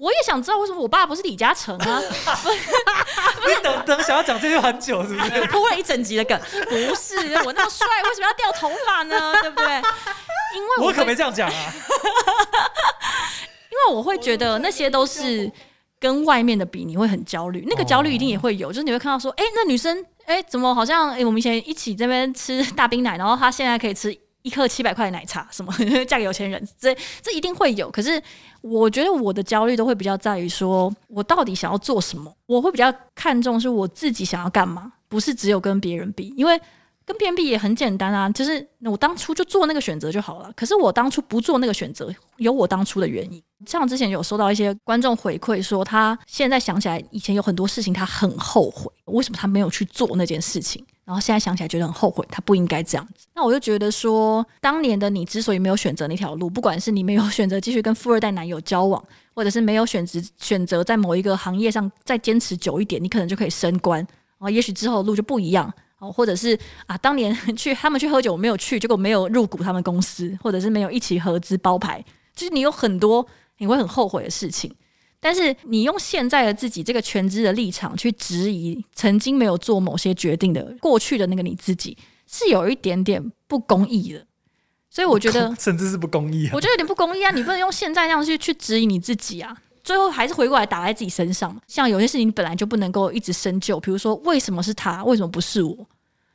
[0.00, 2.02] 我也想知道为什么我爸不是李嘉诚啊？
[3.46, 5.46] 你等等，想要讲这句很久是不是？
[5.46, 9.32] 铺了一整集的梗，不是我那么帅，为什么要掉头发呢？
[9.40, 9.76] 对不对？
[10.54, 11.54] 因为我，我可没这样讲啊。
[13.70, 15.50] 因为我会觉得那些都是
[15.98, 17.64] 跟外面的比，你会很焦虑。
[17.66, 24.16] 那个焦虑一定也会有，就是你会看到说，哎，那女生，哎，怎么好像，哎，我们以前一起这边吃大冰奶，然后他现在可以吃。
[24.44, 25.72] 一颗七百块的奶茶，什么
[26.06, 27.90] 嫁给有钱人，这这一定会有。
[27.90, 28.22] 可是
[28.60, 32.30] 我觉得我的焦虑都会比较在于说，我到底想要做什么？
[32.44, 36.28] 我会比较看重是我自己想要干嘛，不是只有跟别人比。
[36.36, 36.60] 因为
[37.06, 40.52] 跟别人比也很简单啊，就是我当初就做那个选择就好了。
[40.56, 43.42] 可是我当初不做那个选择，有我当初的原因。
[43.66, 50.84] 像之前有收到一些观众回馈说，他现在想起来以前有很多事情他很后悔，为什么他没有去做那件事情？
[51.04, 53.26] 然后现在想起来觉得很后悔，他不应该这样子。
[53.34, 59.02] 那我就觉得说，当年的你之所以没有选择那条路，不管是你没有 选择继续跟富二代男友交往，
[59.34, 64.00] 或者是没有选择选择在某一个行业上再坚持久一点，你可能就可以升官。
[64.00, 65.72] 然后也许之后的路就不一样。
[66.04, 73.26] 哦，或者是啊，当年 去他们去喝酒，我没有去，结果没有入股他们公司，或者是没有一起合资包牌，就是你有很多
[73.58, 74.74] 你会很后悔的事情。
[75.20, 81.96] 但是你用现在的自己这个全知的立场去质疑曾经没有做某些决定的过去的那个你自己，
[82.30, 84.26] 是有一点点不公义的。
[84.90, 86.50] 所以我觉得，甚至是不公义啊。
[86.54, 87.30] 我觉得有点不公义啊！
[87.32, 89.56] 你不能用现在那样去去质疑你自己啊！
[89.82, 91.58] 最后还是回过来打在自己身上。
[91.66, 95.74] 像有些事情你本来就不能够一直深究，比如说为什么是他，为什么不是我？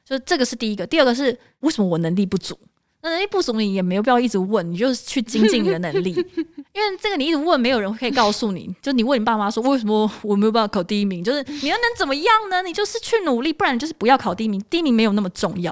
[0.10, 0.88] 就这个是第一个。
[0.88, 2.58] 第二个是为什么我能力不足？
[3.02, 6.12] 那能力不足你也没有必要一直问，你就去精进你的能力。
[6.74, 8.74] 因为这个你一直问，没有人可以告诉你。
[8.82, 11.24] 就你问你爸妈说，为什么我没有办法考第一名？
[11.24, 12.62] 就是你又能怎么样呢？
[12.64, 14.62] 你就是去努力，不然就是不要考第一名。
[14.70, 15.72] 第一名没有那么重要。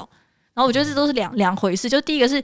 [0.53, 1.89] 然后我觉得这都是两两回事。
[1.89, 2.41] 就第一个是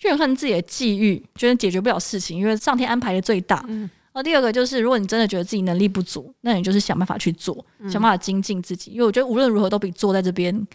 [0.00, 3.64] 怨恨自己的际遇，觉得解决不了事情，因为上天安排的最大。
[3.68, 8.90] 然后第二个就是，如果你真的觉得自己能力不足，那你就是想办法去做，想办法精进自己。
[8.90, 10.66] 因为我觉得无论如何都比坐在这边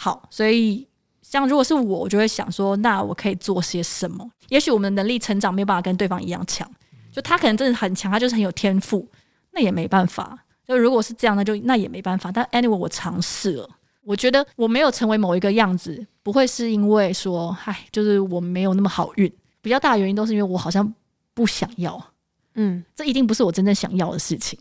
[0.00, 0.26] 好。
[0.30, 0.86] 所以。
[1.22, 4.28] 像如果是我，我就会想说，那我可以做些什么？
[4.48, 6.68] 也许我们的能力成长没有办法跟对方一样强，
[7.12, 9.06] 就他可能真的很强，他就是很有天赋，
[9.52, 10.36] 那也没办法。
[10.66, 12.32] 就如果是这样，那就那也没办法。
[12.32, 13.70] 但 anyway，我尝试了，
[14.02, 19.32] 我觉得我没有成为某一个样子，不会是因为说，嗨，就是我没有那么好运。
[19.60, 20.92] 比较大的原因都是因为我好像
[21.32, 22.04] 不想要，
[22.54, 24.58] 嗯，这一定不是我真正想要的事情。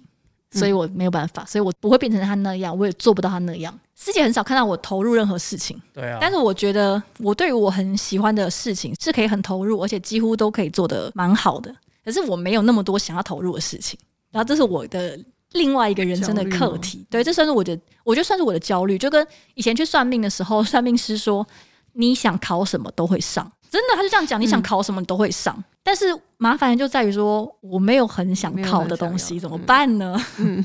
[0.52, 3.78] 所以我没有办法，所以我不会变成他那样，我也做不到他那样。
[3.96, 6.18] 师姐很少看到我投入任何事情，对啊。
[6.22, 11.74] 但是我觉得我对于我很喜欢的事情是可以很投入，而且几乎都可以做得蛮好的。
[12.04, 14.00] 可是我没有那么多想要投入的事情，
[14.32, 15.20] 然后这是我的
[15.52, 17.06] 另外一个人生的课题。
[17.10, 18.98] 对，这算是我的，我觉得算是我的焦虑。
[18.98, 21.46] 就跟以前去算命的时候， 算命师说
[21.94, 25.56] 你想考什么都会上，真的，他就这样讲，你想考什么你都会上。
[25.58, 26.06] 嗯但是
[26.38, 30.16] 麻烦就在于说，我没有很想考的东西，怎么办呢？
[30.38, 30.64] 嗯，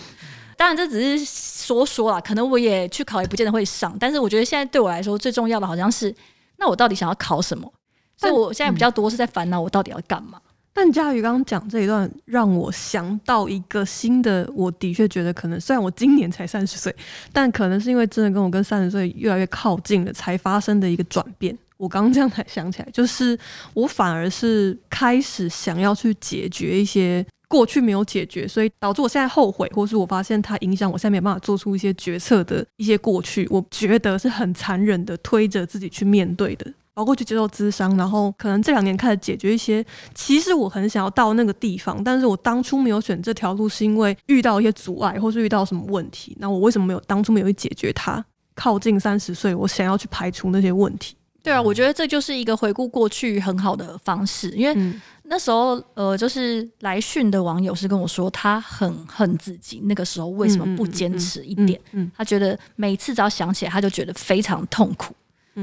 [0.55, 3.97] 当然这只是说说啦，可能我也去考，也不见得会上。
[3.99, 6.15] 但是我觉得现在对我来说最重要的，好像是
[6.59, 7.73] 那我到底想要考什么？
[8.19, 10.39] 所以我现在比较多是在烦恼我到底要干嘛。
[10.75, 16.95] 但佳瑜刚刚讲这一段，让我想到一个新的，我的确觉得可能，虽然我今年才三十岁，
[17.33, 21.57] 但可能是因为真的跟我跟三十岁越来越靠近了，才发生的一个转变。
[21.77, 23.39] 我刚刚这样才想起来，就是
[23.75, 39.85] 我反而是开始想要去解决一些过去没有解决，所以导致我现在后悔，或是我发现它影响我现在没办法做出一些决策的一些过去，我觉得是很残忍的，推着自己去面对的，包括去接受咨商，然后可能这两年开始解决一些，
[40.15, 48.25] 其实我很想要到那个地方，但是我当初没有选这条路，是因为遇到一些阻碍，或是遇到什么问题，那我为什么没有当初没有去解决它？
[48.57, 51.17] 靠近三十岁，我想要去排除那些问题。
[51.45, 61.79] 对啊，我觉得这就是一个回顾过去很好的方式，因为那时候呃，就是来讯的网友是跟我说，他很恨自己那个时候为什么不坚持一点，
[62.17, 65.15] 他觉得每次只要想起来，他就觉得非常痛苦。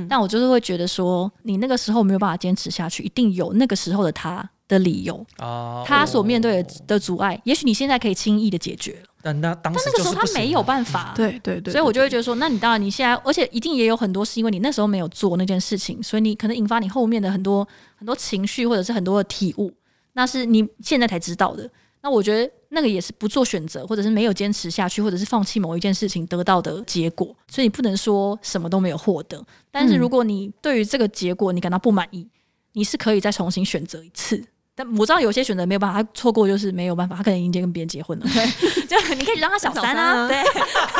[0.07, 9.10] 但我就是会觉得说，你那个时候没有办法坚持下去，一定有那个时候的他的理由啊，他所面对的的阻碍，也许你现在可以轻易的解决了。
[9.23, 19.71] 但那当时但那个时候他没有办法，对对对，所以我就会觉得说，那你当然你现在，而且一定也有很多是因为你那时候没有做那件事情，所以你可能引发你后面的很多很多情绪或者是很多的体悟，
[20.13, 21.69] 那是你现在才知道的。
[22.03, 27.27] 那我觉得那个也是不做选择，或者是没有坚持下去，或者是放弃某一件事情得到的结果。
[27.47, 32.27] 所以你不能说什么都没有获得，但是如果你对于这个结果你感到不满意，
[32.73, 34.43] 你是可以再重新选择一次。
[34.73, 38.25] 但我知道有些选择没有办法，他错过就是没有办法，他可能已经跟别人结婚了。
[38.25, 40.43] 对， 就你可以让他小三啊，三啊 对，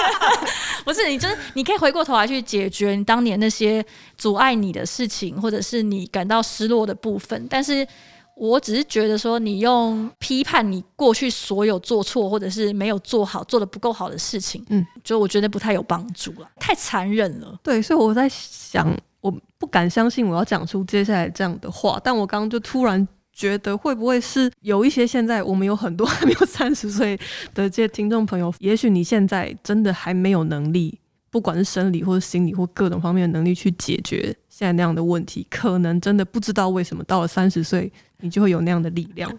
[0.84, 3.84] 不是你就是你可以回过头来去解决你当年那些
[4.18, 7.48] 阻碍你的事情，或者是你感到失落的部分。
[7.50, 7.88] 但是
[8.36, 17.58] 我只是觉得说，你用批判你过去所有做错或者是没有做好、做的不够好的事情，嗯，就我觉得不太有帮助了，太残忍了。
[17.64, 23.08] 对，所以我在想，我不敢相信我要讲出接下来这样的话，但我刚刚就突然。
[23.34, 27.18] 觉得会不会是有一些现在我们有很多还没有 三十岁
[27.54, 39.32] 的这些听众朋友，也许你现在真的还没有能力，不管是生理或者心理或各种方面的能力去解决现在那样的问题，可能真的不知道为什么到了三十岁你就会有那样的力量，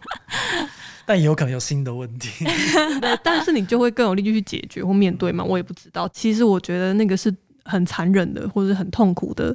[1.07, 2.44] 但也有可能有新的问题，
[3.22, 5.44] 但是你就会更有力气去解决或面对嘛？
[5.44, 6.09] 我也不知道。
[6.09, 7.33] 其实我觉得那个是
[7.64, 9.55] 很残忍的，或者是很痛苦的。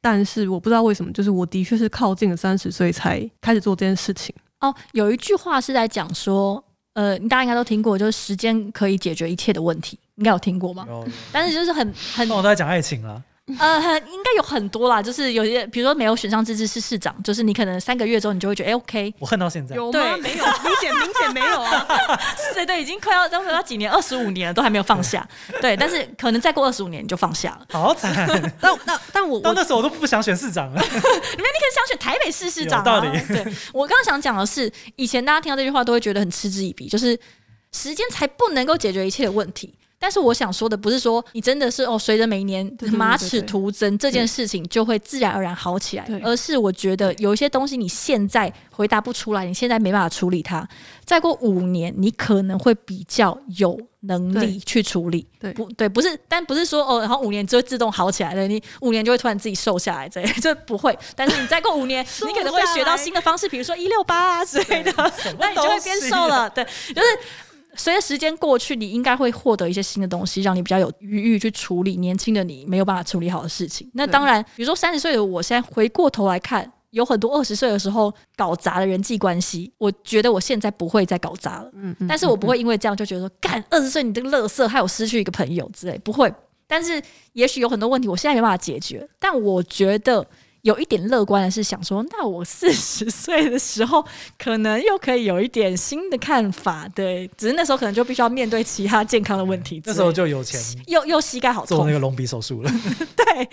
[0.00, 4.34] 但是我不知道为什么，就是我的确是靠近了三十岁才开始做这件事情。
[4.60, 6.62] 哦，有一句话是在讲说，
[6.94, 10.84] 呃，大家应该都听过，就是时间可以解决一切的问题，应该有听过吗？
[10.88, 11.06] 有。
[11.32, 13.22] 但是就是很很，那我都在讲爱情了。
[13.58, 19.14] 呃，应该有很多啦，就是有些，比如说没有选上这次市市长，就是你可能三个月之后，你就会觉得，哎，OK。
[19.18, 19.74] 我恨到现在。
[19.74, 20.00] 有吗？
[20.18, 21.86] 没有，明显明显没有啊。
[22.54, 25.26] 对对，已经快要都快要几年，二十五年了，都还没有放下。
[25.60, 27.66] 对，但是可能再过二十五年你就放下了。
[27.70, 28.14] 好惨。
[28.60, 30.80] 那那但我到那时候我都不想选市长了。
[30.82, 32.84] 你们你可以想选台北市市长啊。
[32.84, 33.10] 道理。
[33.28, 37.18] 对，我刚刚想讲的是，以前大家听到这句话都会觉得很嗤之以鼻，就是
[37.72, 39.74] 时间才不能够解决一切的问题。
[39.98, 50.66] 但是我想说的不是说你真的是哦，随着每一年马齿徒增这件事情就会自然而然好起来，而是我觉得有一些东西你现在回答不出来，你现在没办法处理它，
[51.04, 55.26] 再过五年你可能会比较有能力去处理。
[55.40, 60.96] 对，不对，不是，但不是说哦，然后五年就会自动好起来了，你五年就会突然自己瘦下来，这 这不会。
[61.16, 64.92] 但是你再过五年， 你可能会学到新的方式，比如说一六八啊之类的，
[65.40, 66.48] 那你就会变瘦了。
[66.50, 67.08] 对，就是。
[67.78, 73.88] 随着时间过去，你应该会获得一些新的东西，让你比较有余裕去处理年轻的你没有办法处理好的事情。
[73.94, 81.70] 那当然，比如说三十岁的我，现在回过头来看，有很多二十岁的时候搞砸的人际关系，我觉得我现在不会再搞砸了。
[81.72, 86.30] 嗯，但是我不会因为这样就觉得说，干二十岁你这个乐色，害我失去一个朋友之类，不会。
[86.66, 87.00] 但是
[87.32, 90.26] 也许有很多问题我现在没办法解决，但我觉得。
[90.62, 94.04] 有一点乐观的是想说，那我四十 岁的时候，
[94.38, 96.88] 可能又可以有一点新的看法。
[96.94, 99.80] 对，只是那时候可能就必须要面对其他健康的问题。
[99.84, 102.70] 那时候就有钱，又又膝盖好痛，做那个隆鼻手术了。
[103.16, 103.48] 对，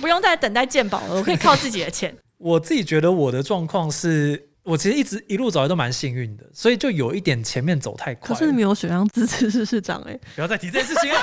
[0.00, 2.16] 不用再等待健保了，我可以靠自己的钱。
[2.38, 4.46] 我自己觉得我的状况是。
[4.64, 8.28] 我其实一直一路走来都蛮幸运的，所以就有一点前面走太快。
[8.28, 11.18] 可是你没有选上支持市市长哎、欸，不要再提这件事情了。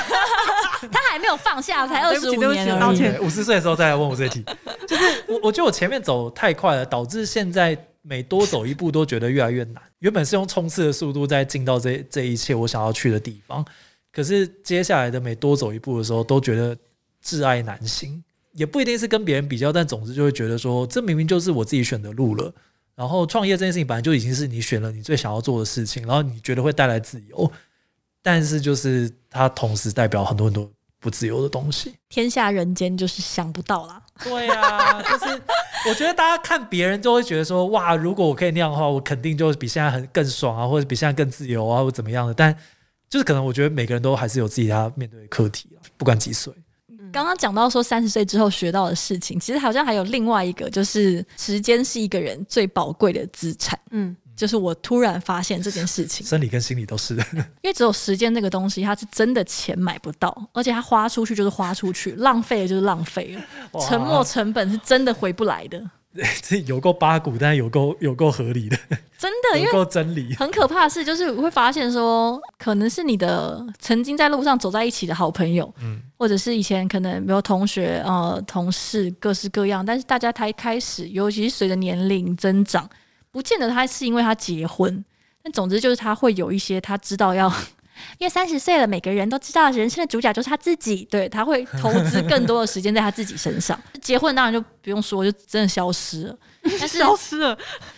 [0.91, 2.79] 他还没有放下，才二十五年了。
[2.79, 3.21] 道歉。
[3.21, 4.43] 五十岁的时候再来问我这题，
[4.87, 9.81] 就是我我觉得我前面走太快了，导致现在每多走一步都觉得越来越难。
[9.99, 13.65] 原本是用冲刺的速度在进到这这一切我想要去的地方，
[14.11, 16.77] 可是接下来的每多走一步的时候，都觉得
[17.23, 18.23] 挚爱难行。
[18.53, 22.53] 也不一定是跟别人比较，但总之就会觉得说，这明明就是我自己选的路了。
[22.95, 27.51] 然后创业这件事情本来就已经是你选了你最想要做的事情，然后你觉得会带来自由，
[28.25, 30.67] 但是就是它同时代表很多很多
[30.99, 31.93] 不自由的东西。
[32.09, 34.01] 天下人间就是想不到啦。
[34.23, 35.41] 对啊， 就是
[35.87, 42.33] 我觉得大家看别人就会觉得说，哇，如果我可以那样的话，我肯定就比现在很更爽啊，或者比现在更自由啊，或怎么样的。
[42.33, 42.51] 但
[43.07, 46.51] 就是可能我觉得每个人都还是有自己他面对的课题啊，不管几岁。
[47.11, 53.79] 刚刚讲到说三十岁之后学到的事情，其实好像还有另外一个，就是时间是一个人最宝贵的资产。
[53.91, 57.23] 嗯，就是我突然发现这件事情，生理跟心理都是的。
[57.61, 65.83] 因为只有时间这个东西，它是真的钱买不到，而且它花出去就是花出去，浪费了就是浪费了，沉没成本是真的回不来的。
[66.41, 68.77] 这有够八股，但是有够有够合理的，
[69.17, 70.33] 真的，有够真理。
[70.35, 79.85] 很可怕的是，就是会发现说，可能是你的曾经在路上走在一起的好朋友，嗯，或者是以前可能比如同学、呃同事，各式各样。
[79.85, 82.89] 但是大家才开始，尤其是随着年龄增长，
[83.35, 85.03] 不见得他是因为他结婚，
[85.43, 87.51] 但总之就是他会有一些他知道要。
[88.17, 93.77] 因为三十岁了，每个人都知道人生的主角就是他自己，对，他会投资更多的时间在他自己身上。
[94.01, 96.37] 结婚当然就不用说，就真的消失了。
[96.63, 97.57] 但是消失了，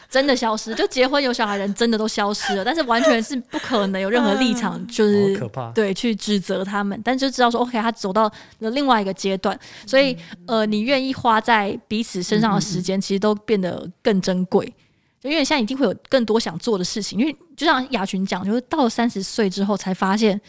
[0.10, 0.74] 真的消失。
[0.74, 5.40] 就结婚有小孩人真的都消失了，但是完全是不可能有任何立场，就是
[5.74, 7.00] 对去指责他们。
[7.04, 14.72] 但就知道说，OK，他走到了另外一个阶段，所以呃，你愿意花在彼此身上的时间，其实都变得更珍贵。
[15.20, 20.40] 就因为现在一定会有更多想做的事情，因为就像雅群讲，就是到了三十岁之后才发现，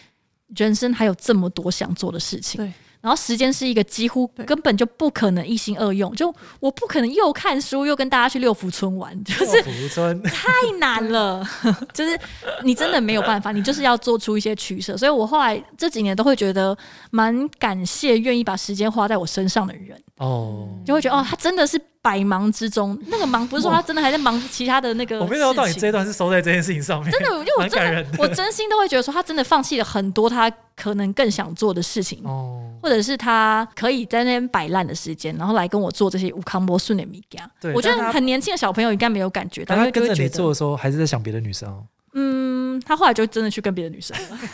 [0.57, 2.59] 人生还有这么多想做的事情。
[2.59, 9.63] 对，然后时间是一个几乎根本就不可能一心二用，就我不可能又看书又跟大家去六福村玩，就是
[10.25, 11.43] 太难了，
[11.95, 12.19] 就是
[12.63, 14.97] 你真的没有办法，你就是要做出一些取舍。
[14.97, 16.77] 所以我后来这几年都会觉得
[17.11, 21.81] 蛮感谢愿意把时间花在我身上的人哦，就会觉得哦，他真的是。
[22.01, 25.19] 百忙之中，那个忙不是说他真的还在忙其他的那个。
[25.21, 27.11] 我没想到你这一段是收在这件事情上面。
[27.11, 37.51] 真的，因为我真的，我真心都会觉得说，他真的放弃了很多他可能更想做的事情，哦，或者是他可以在那边摆烂的时间，然后来跟我做这些无康波顺的米家。
[37.61, 41.85] 对，我觉得很年轻的小朋友应该没有感觉到，他跟着你做的时候，还是在想别的女生哦。
[42.15, 44.39] 嗯，他后来就真的去跟别的女生了。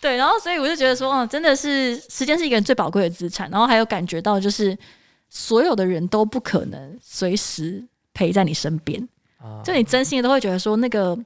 [0.00, 4.76] 对，然后所以我就觉得说，嗯，真的是时间是一个人最宝贵的资产，然后还有感觉到就是。
[5.28, 7.84] 所有的人都不可能随时
[8.14, 9.06] 陪在你身边，
[9.64, 11.18] 就你真心的都会觉得说，那个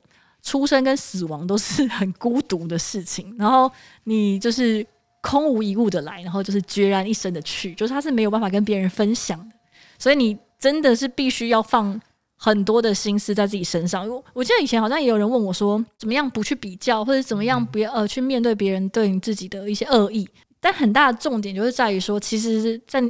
[0.42, 3.70] 出生跟死亡都是很孤独的事情，然后
[4.04, 4.84] 你就是
[5.20, 9.54] 空无一物的来，然后就是决然一身的去，就是他是没有办法跟别人分享的，
[9.98, 12.00] 所以你真的是必须要放
[12.42, 14.08] 很多的心思在自己身上。
[14.08, 20.26] 我我记得以前好像也有人问我说，怎么样不去比较，或者怎么样不要呃去面对别人对你自己的一些恶意，
[20.58, 23.00] 但很大的重点就是在于说，其实是在。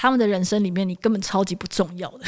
[0.00, 2.24] 他们的人生里面，你根本超级不重要的，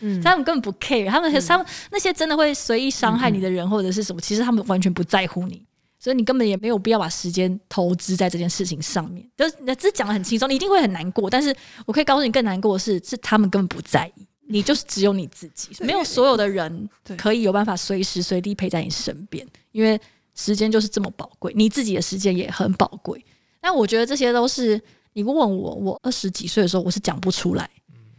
[0.00, 5.62] 嗯， 他们根本不 care，他们、嗯、他们那些真的会随意伤害你的人或者是什么，嗯、其实他们完全不在乎你，
[5.98, 9.22] 所以你根本也没有必要把时间投资在这件事情上面。
[9.36, 11.54] 就是你这讲的很轻松，你一定会很难过，但是
[11.84, 20.00] 我可以告诉你，更难过的是，是他们根本不在意，你就是只有你自己，没有所有的人可以有办法随时随地陪在你身边，因为
[20.34, 23.24] 时间就是这么宝贵，你自己的时间也很宝贵。
[23.60, 24.80] 但我觉得这些都是。
[25.14, 27.68] 你问我，我二十几岁的时候，我是讲不出来。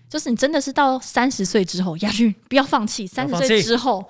[0.10, 3.08] 就是你真的是到三十岁之后，亚军不要放弃。
[3.08, 4.04] 三十岁之后，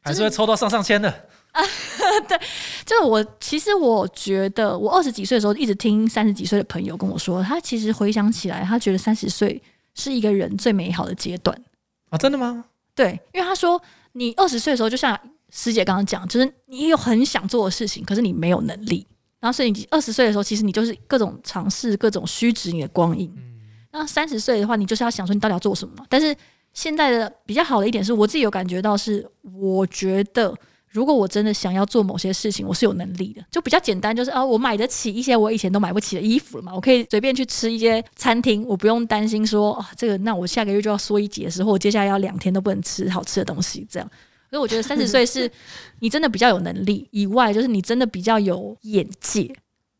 [0.00, 1.10] 还是会抽到上上签的。
[1.50, 1.62] 啊，
[2.28, 2.38] 对，
[2.84, 3.26] 就是我。
[3.40, 9.60] 其实我觉得，我二十几岁的时候，一直听三十几岁的朋友跟我说，他其实回想起来，他觉得三十岁
[9.96, 11.60] 是一个人最美好的阶段。
[12.10, 12.66] 啊，真的吗？
[12.94, 13.82] 对，因为他说，
[14.12, 15.18] 你二十岁的时候，就像
[15.50, 19.04] 师姐刚刚讲，就是你有很想做的事情，可是你没有能力。
[19.40, 23.30] 然后，所以你二十岁的时候，其实你就是各种尝试、各种虚掷你的光阴。
[23.92, 26.04] 那三十岁的话，你就是要想说你到底要做什么。
[26.08, 26.34] 但是
[26.72, 30.54] 现在的比较好的一点是，我自己有感觉到是，我觉得
[30.96, 33.44] 如果我真的想要做某些事情，我是有能力的。
[33.50, 44.10] 就比较简单，就是啊，我买得起一些我以前都买不起的衣服了嘛，我可以随便去吃一些餐厅，我不用担心说啊，这个那我下个月就要缩衣节食，或我接下来要两天都不能吃好吃的东西，这样。
[44.48, 45.50] 所以我觉得三十 岁是
[46.00, 49.44] 你真的比较有能力，以外就是你真的比较有眼界，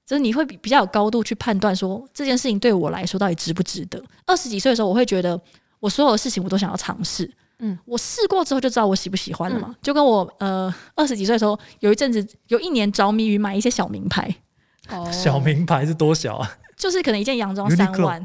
[0.07, 4.03] 就是你会比比较有高度去判断说这件事情对我来说到底值不值得。
[4.25, 5.39] 二十几岁的时候，我会觉得
[5.79, 9.75] 我所有的事情我都想要尝试，嗯，我试过之后就知道我喜不喜欢了嘛。
[9.83, 14.35] 就跟我呃二十几岁的时候，有一阵子有一年着迷于买一些小名牌，
[14.91, 16.59] 哦，小名牌是多小啊？
[16.77, 18.25] 就是可能一件洋装三万，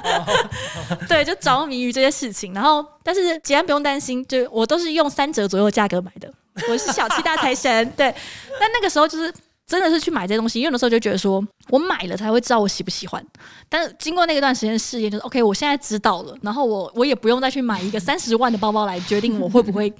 [1.08, 2.52] 对，就着迷于这些事情。
[2.52, 6.30] 然后，但是结安不用担心，就我都是用三折左右的价格买的。
[6.68, 8.14] 我是小气大财神，对。
[8.60, 9.32] 但那个时候就是
[9.66, 13.24] 真的是去买这些东西，因为有的时候就觉得说我买了才会知道我喜不喜欢。
[13.68, 19.92] 但是经过那一段时间试验，就是 OK，我现在知道了，然后我 我也不用再去买一个三十万的包包来决定我会不会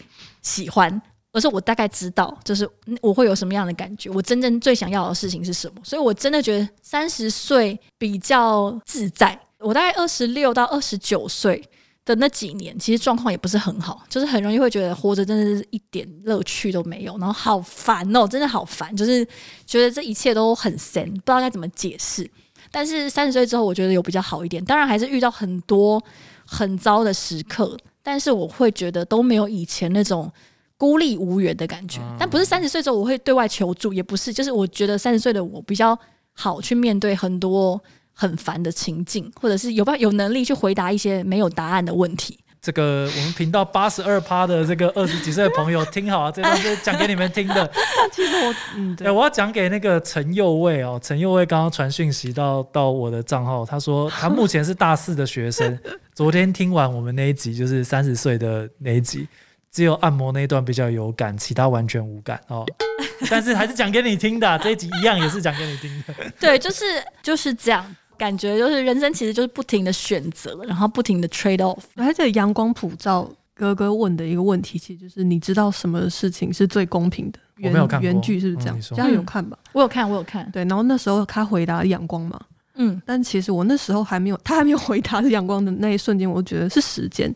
[0.42, 1.02] 喜欢。
[1.32, 2.66] 而是我大概知道，就是
[3.02, 9.38] 我会有什么样的感觉，我真正最想要的事情是什么，所以我真的觉得三十岁比较自在。
[9.58, 11.62] 我大概二十六到二十九岁
[12.07, 19.22] 的那几年，其实状况也不是很好，就是很容易会觉得活着真的是一点乐趣都没有，然后好烦哦，真的好烦，就是
[19.66, 22.26] 觉得这一切都很神，不知道该怎么解释。
[22.70, 26.02] 但是三十岁之后，我觉得有比较好一点，当然还是遇到很多
[26.46, 30.32] 很糟的时刻，但是我会觉得都没有以前那种。
[30.78, 35.98] 孤立无援的感觉，但不是三十岁之后我会对外求助，也不是，就是我觉得三十岁的我比较
[36.34, 37.82] 好去面对很多
[38.18, 42.38] 很烦的情境，或者是有办有能力去回答一些没有答案的问题。
[42.62, 47.70] 这个我们频道八十二趴的这个二十几岁的朋友听好啊，这段是讲给你们听的。
[48.10, 55.78] 其实我嗯，对，我要讲给那个陈佑卫哦，陈佑卫刚刚传讯息到到我的账号，他说他目前是大四的学生，
[56.14, 59.28] 昨天听完我们那一集就是三十岁的那一集。
[59.72, 62.64] 只有按摩那一段比较有感，其他完全无感哦。
[63.28, 66.14] 但是还是讲给你听的，这一集一样也是讲给你听的。
[66.40, 66.84] 对，就是
[67.22, 67.84] 就是这样，
[68.18, 71.82] 感觉就是人生其实就是不停的选择，然后不停的 trade off。
[71.94, 77.38] 而且阳光普照哥哥问的一个问题，其实就是你知道什么事情是最公平的？
[77.62, 78.80] 我没有看原剧是不是这样？
[78.80, 79.58] 这样、嗯、有看吧？
[79.72, 80.50] 我有看，我有看。
[80.50, 82.38] 对，然后那时候他回答阳光嘛，
[82.74, 87.34] 嗯，但其实我那时候还没有，他还没有回答是阳光的那一瞬间，我觉得是时间。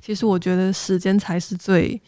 [0.00, 2.00] 其实我觉得时间才是最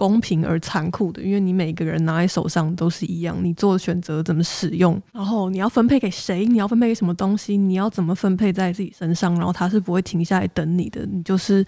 [0.00, 11.62] 公平而残酷的，因为你每个人拿在手上都是一样，你做选择怎么使用，然后你要分配给谁，你要分配给什么东西，你要怎么分配在自己身上，然后他是不会停下来等你的，你就是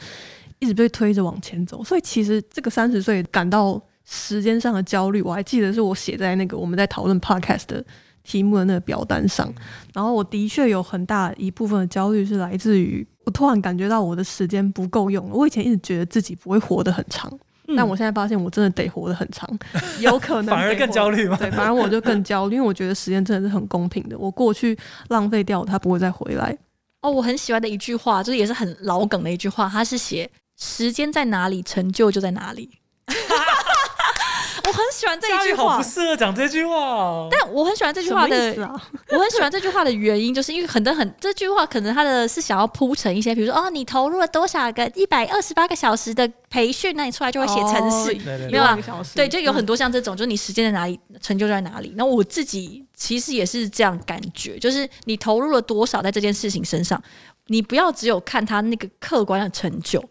[0.60, 1.84] 一直被推着往前走。
[1.84, 7.84] 所以其实这个三十岁感到时间上的焦虑，我还记得是我写在那个我们在讨论 podcast 的
[8.22, 9.52] 题目的那个表单上，
[9.92, 15.34] 然后我的确有很大一部分的焦虑是来自于我突然感觉到我的时间不够用了。
[15.34, 17.30] 我以前一直觉得自己不会活得很长，
[17.68, 19.48] 嗯、但我现在发现我真的得活得很长，
[20.00, 21.36] 有可能反而更焦虑吗？
[21.40, 24.76] 对，反而我就更焦虑，因为我觉得时间真的是很公平的，我过去
[25.08, 26.56] 浪费掉，它不会再回来。
[27.02, 32.70] 哦，我很喜欢的一句话，就是也是很老梗的一句话，它是写“时间在哪里，成就就在哪里。
[34.72, 37.28] ”我很喜欢这一句话，好不适合讲这句话哦。
[37.30, 38.72] 但我很喜欢这句话的，啊、
[39.12, 48.14] 我很喜欢这句话的原因，就是因为很多很这句话可能他的是想要铺成一些，比如说哦，你投入了多少个一百二十八个小时的培训，那你出来就会写程式，
[48.50, 48.78] 没有啊？
[49.14, 51.92] 对，就有很多像这种，就是你时间在哪里，成就在哪里。
[51.96, 57.00] 那我自己其实也是这样感觉，就是你投入了多少在这件事情身上，
[57.48, 60.02] 你不要只有看他那个客观的成就。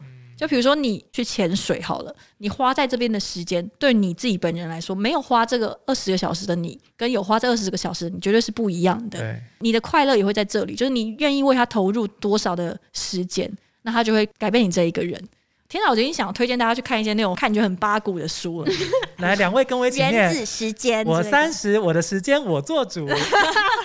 [0.42, 9.20] 就比如说你去潜水好了，你花在这边的时间，对你自己本人来说，没有花这个二十个小时的你，跟有花这二十个小时，你绝对是不一样的。
[9.20, 15.24] 对你的快乐也会在这里，就是你愿意为他投入多少的时间，那他就会改变你这一个人。
[15.70, 18.72] 天哪，我已经想推荐大家去看一些那种看觉很八股的书了。
[19.20, 20.12] 来，两位跟我一起念。
[20.12, 23.08] 原子时间，我三十，我的时间我做主。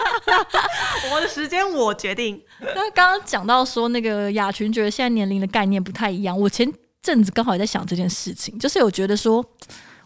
[1.12, 2.43] 我的时间我决定。
[2.61, 6.39] 那刚刚讲到说，那个雅群觉得现在年龄的概念不太一样。
[6.39, 6.71] 我前
[7.03, 9.45] 阵子刚好也在想这件事情，就是有觉得说，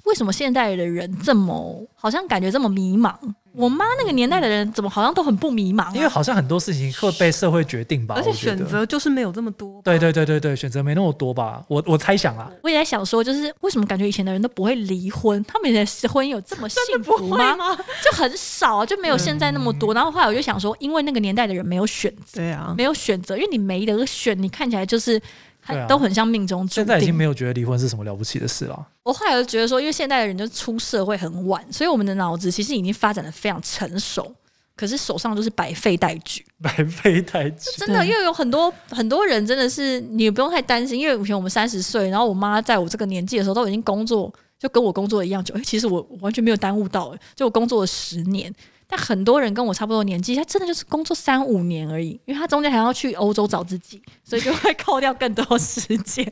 [0.05, 3.15] 为什么现代的人这么好像感觉这么迷茫？
[3.53, 5.92] 我妈那个年代的人怎么好像都很不迷茫啊？
[5.94, 9.80] 因为好像很多事情会被社会决定吧，而且选择就是没有这么多。
[9.82, 11.62] 对对对对对，选择没那么多吧？
[11.68, 15.42] 我我猜想啊，我也在想说，就是为什么感觉以前的人都不会离婚？
[15.44, 17.57] 他们的婚姻有这么幸福吗？
[17.57, 19.92] 吗就很少，啊就没有现在那么多。
[19.92, 25.20] 嗯、然后后来我就想说，因为那个年代的人没有选择，对啊，没有选择，因为你没得选，你看起来就是。
[25.89, 26.85] 都很像命中注定。
[26.85, 28.87] 现在已经没有觉得离婚是什么了不起的事了。
[29.03, 34.35] 我后来就觉得说，因为现代的人就出社会很晚，所以我们的脑子其实已经发展的非常成熟，
[34.77, 36.45] 可是手上都是百废待举。
[36.63, 45.55] 百废待举，真的，因为有很多很多人真的是你也不用太担心，因为以前我们三十岁，然后我妈在我这个年纪的时候都已经工作，就跟我工作一样久。
[45.61, 48.53] 其实我完全没有耽误到，就我工作了十年。
[48.91, 56.30] 但很多人跟我差不多年纪，他真的就是工作三五年而已，因为他中间还要去欧洲找自己，所以就会扣掉更多时间。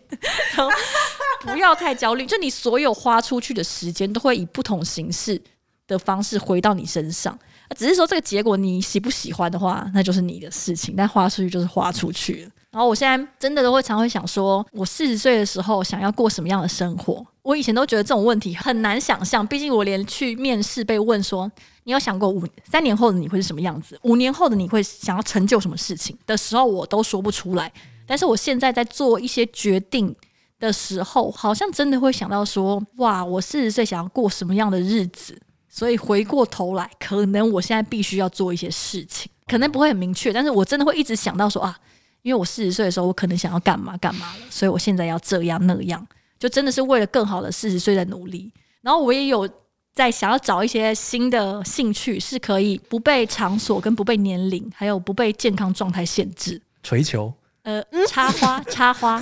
[1.47, 5.41] 不要太焦虑，就你所有花出去的时间都会以不同形式
[5.87, 7.39] 的方式回到你身上，
[7.77, 10.95] 只是说这个结果你喜不喜欢的话，那就是你的事情。
[10.97, 12.51] 但花出去就是花出去。
[12.73, 17.25] 然后我现在真的都会常会想说，我四十岁的时候想要过什么样的生活？
[17.43, 21.51] 我以前都觉得这种问题很难想象，毕竟我连去面试被问说。
[21.89, 23.99] 你有想过五三年后的你会是什么样子？
[24.03, 27.73] 五年后的你会想要成就什么事情的时候，我都说不出来。
[28.07, 30.15] 但是我现在在做一些决定
[30.61, 35.41] 的时候，好像真的会想到说：哇，我四十岁想要过什么样的日子？
[35.67, 41.75] 所以回过头来，可能我现在必须要做一些事情，可能不会很明确，但是我真的会一直想到说啊，
[42.21, 46.07] 因为我四十岁的时候，我可能想要干嘛干嘛了，所以我现在要这样那样，
[46.39, 48.53] 就真的是为了更好的四十岁在努力。
[48.83, 49.49] 然后我也有。
[49.99, 56.63] 在想要找一些新的兴趣，是可以不被场所跟不被年龄，还有不被健康状态限制。
[56.85, 57.35] 锤球，
[57.65, 59.21] 呃，插花， 插花。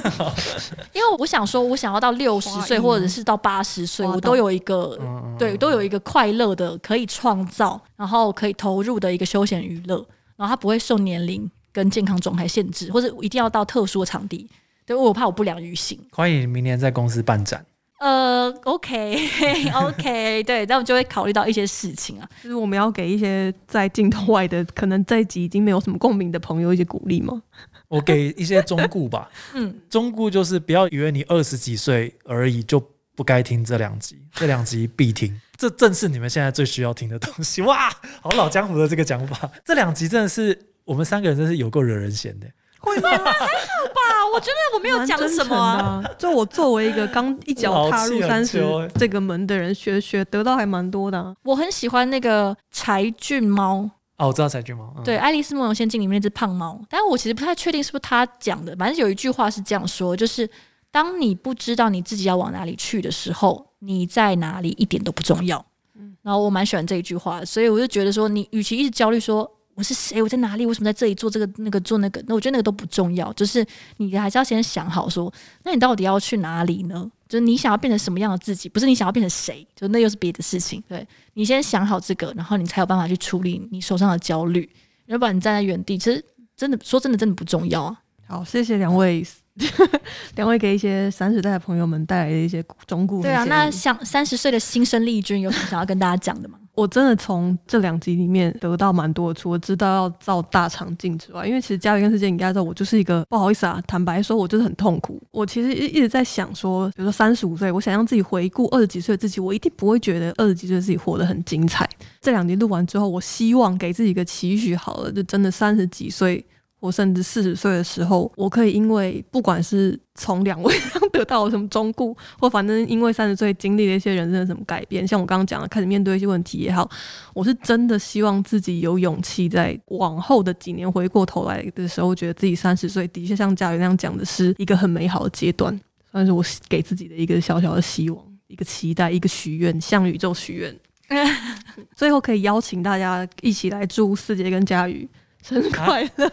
[0.92, 4.98] 因为我想说，我想要到六十岁，或者是到八十岁，我都有一个，
[5.38, 9.96] 对，都有一个快乐的可以创造，然后可以投入的一个休闲娱乐，
[10.36, 14.46] 然后它不会受年龄跟健康状态限制，或者一定要到特殊的场地，
[14.84, 15.98] 对，我怕我不良于行。
[16.12, 17.64] 欢迎明年在公司办展。
[17.98, 27.42] 呃，OK，OK，、okay, okay, 对，那我就会考虑到一些事情啊，就是我们要给一些在镜头外的，可能这一集已经没有什么共鸣的朋友一些鼓励吗？
[27.88, 32.82] 我给一些忠固吧， 嗯，忠固就是不要以为你二十几岁而已就
[33.14, 37.62] 不该听这两集，这两集必听，这正是你们现在最需要听的东西。
[37.62, 37.88] 哇，
[38.20, 42.46] 好老江湖的这个讲法，这两集真的是我们三个人真是有够惹人嫌的。
[42.86, 43.10] 会吗？
[43.10, 46.02] 还好吧， 我觉得我没有讲什么啊。
[46.16, 48.64] 就我作为一个刚一脚踏入三十
[48.98, 51.34] 这个门的人，学学得到还蛮多的啊。
[51.42, 56.80] 我很喜欢那个柴俊猫哦，我知道柴俊猫，嗯、对，《爱丽丝梦游仙境》里面那只胖猫。
[56.88, 60.48] 但是我其实不太确定是不是他讲的，反正有一句话是这样说，就是
[60.90, 65.64] 当你不知道你自己要往哪里去的时候，你在哪里一点都不重要。
[65.98, 69.50] 嗯，然后我蛮喜欢这一句话，所以我就觉得说，你与其一直焦虑说。
[69.76, 72.22] 我是谁，我在哪里，为什么在这里做这个那个做那个？
[72.26, 73.64] 那我觉得那个都不重要，就是
[73.98, 75.30] 你还是要先想好说，
[75.64, 77.08] 那你到底要去哪里呢？
[77.28, 80.82] 就是你想要变成什么样的自己，不是你想要变成谁，就那又是别的事情。
[80.88, 84.66] 对，你先想好这个，然后你才有办法去处理你手上的焦虑。
[85.04, 86.24] 要不然你站在原地，其实
[86.56, 88.00] 真的说真的真的不重要啊。
[88.26, 89.22] 好，谢谢两位，
[90.36, 93.22] 两位给一些三十代的朋友们带来的一些忠告。
[93.22, 96.58] 对啊，那像三十岁的新生力军有什么想要跟大家讲的吗？
[96.76, 105.18] 我真的从这两集里面得到蛮多的，除了知道要照大肠镜之外，因为其实家里跟世界应该知道，我就是一个不好意思啊，坦白说，我就是很痛苦。
[105.30, 111.88] 我其实一一直在想说，比如说三十五岁，我想让自己回顾二十几岁的自己，我一定不会觉得二十几岁的自己活得很精彩。
[112.20, 116.44] 这两集录完之后，我希望给自己一个期许，好了，就真的三十几岁。
[116.78, 126.88] 我甚至四十岁的时候，我可以因为不管是从两位 上得到了什么忠顾，或反正因为三十岁经历了一些人生的什么改变，像我刚刚讲的，开始面对一些问题也好，
[127.34, 135.78] 我是真的希望自己有勇气，在往后的几年回过头来的时候，觉得自己三十岁的确像佳瑜那样讲的是一个很美好的阶段，
[136.12, 140.76] 算是我给自己的一个小小的希望，一个期待，一个许愿，向宇宙许愿。
[141.96, 145.08] 最后可以邀请大家一起来祝四姐跟佳瑜。
[145.46, 146.28] 生日快乐！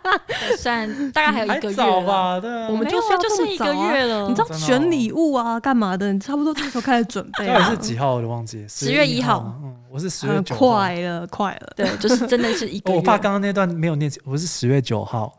[0.58, 4.28] 算大概还有一个月吧，对啊，我们就说就是一个月了。
[4.28, 6.12] 你知道选礼物啊，干嘛的？
[6.12, 7.46] 你差不多这时候开始准备。
[7.46, 8.16] 到底是几号？
[8.16, 8.66] 我都忘记。
[8.68, 9.56] 十月一号。
[9.62, 10.58] 嗯，我是十月九号。
[10.58, 11.72] 快了，快了。
[11.74, 12.98] 对，就是真的是一个月。
[12.98, 15.32] 我爸刚刚那段没有念，我是十月九号。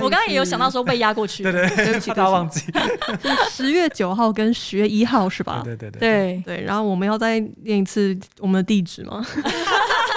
[0.00, 1.44] 我刚刚也有想到说被压过去。
[1.44, 2.64] 对对，对不起，他忘记。
[3.48, 5.62] 十月九号跟十月一号是吧？
[5.64, 6.64] 对对对对对。
[6.64, 9.24] 然后我们要再念一次我们的地址吗？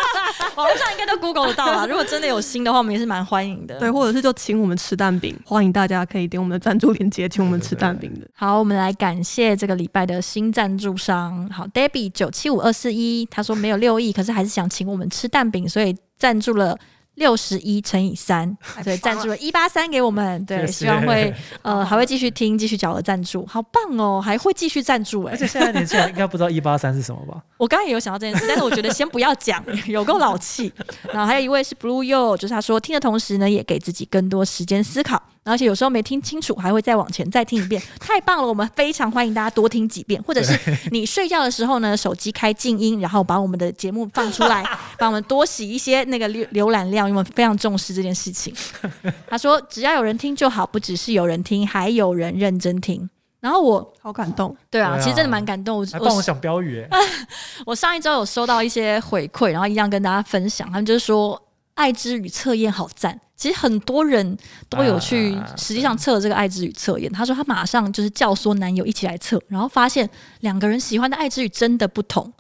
[0.57, 1.85] 网络上应该都 Google 得到啦。
[1.89, 3.79] 如果真的有新的话，我们也是蛮欢迎的。
[3.79, 8.27] 对，或者是就请我们吃蛋饼，欢迎大家可以点我们的赞助链接，请我们吃蛋饼的。
[8.35, 11.49] 好，我们来感谢这个礼拜的新赞助商。
[11.49, 16.77] 好，Debbie 九七五二四一，他说没有六亿，可是还是想请我们吃蛋饼，所以赞助了。
[17.15, 27.41] 六十一乘以三，对，赞助了一八三给我们，对，希望会呃还会继续听，继续缴额赞助，好棒哦，还会继续赞助哎，而且现在年轻人应该不知道一八三是什么吧？
[27.57, 30.73] 我刚刚也有想到这件事，但是我觉得先不要讲， 有够老气。
[31.11, 35.21] 然后还有一位是 Blue You，就是他说听的同时呢，也给自己更多时间思考。
[35.45, 38.47] 而且有时候没听清楚，还会再往前再听一遍，太棒了！
[38.47, 40.57] 我们非常欢迎大家多听几遍，或者是
[40.91, 44.63] 你睡觉的时候呢，手机开静音，然后把我们的节目放出来，
[44.97, 48.53] 帮我们多洗一些那个浏浏览量，因为我们非常重视这件事情。
[49.27, 53.09] 他说：“只要有人听就好，不只是有人听，还有人认真听。”
[53.41, 55.79] 然后我好感动，对啊，对啊，其实真的蛮感动。
[55.79, 56.85] 我还帮我想标语，
[57.65, 61.41] 我上一周有收到一些回馈，然后一样跟大家分享，他们就是说。
[61.75, 64.37] 爱之语测验好赞，其实很多人
[64.69, 67.11] 都有去实际上测了这个爱之语测验。
[67.11, 70.09] 他说他马上就是教唆男友一起来测，然后发现
[70.41, 72.31] 两个人喜欢的爱之语真的不同，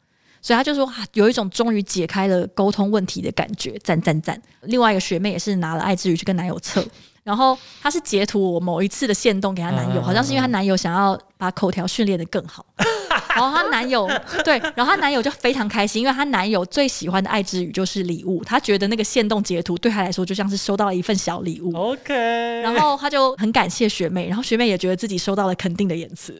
[0.41, 4.39] 所以他就说有一种终于解开了沟通问题的感觉，赞赞赞。
[4.61, 6.85] 另外一个学妹也是拿了爱之语去跟男友测，
[7.23, 12.65] 然后她是截图我某一次的线动给她男友，好像是因为她男友想要把口条训练的更好。
[13.35, 14.07] 然后她男友
[14.45, 21.75] 对，然后她男友就非常开心，因为她男友最喜欢的爱之语就是礼物，他觉得那个限动截图对他来说就像是收到了一份小礼物。
[21.75, 22.13] OK，
[22.61, 26.39] 然后他就很感谢学妹，然后学妹也觉得自己收到了肯定的言辞。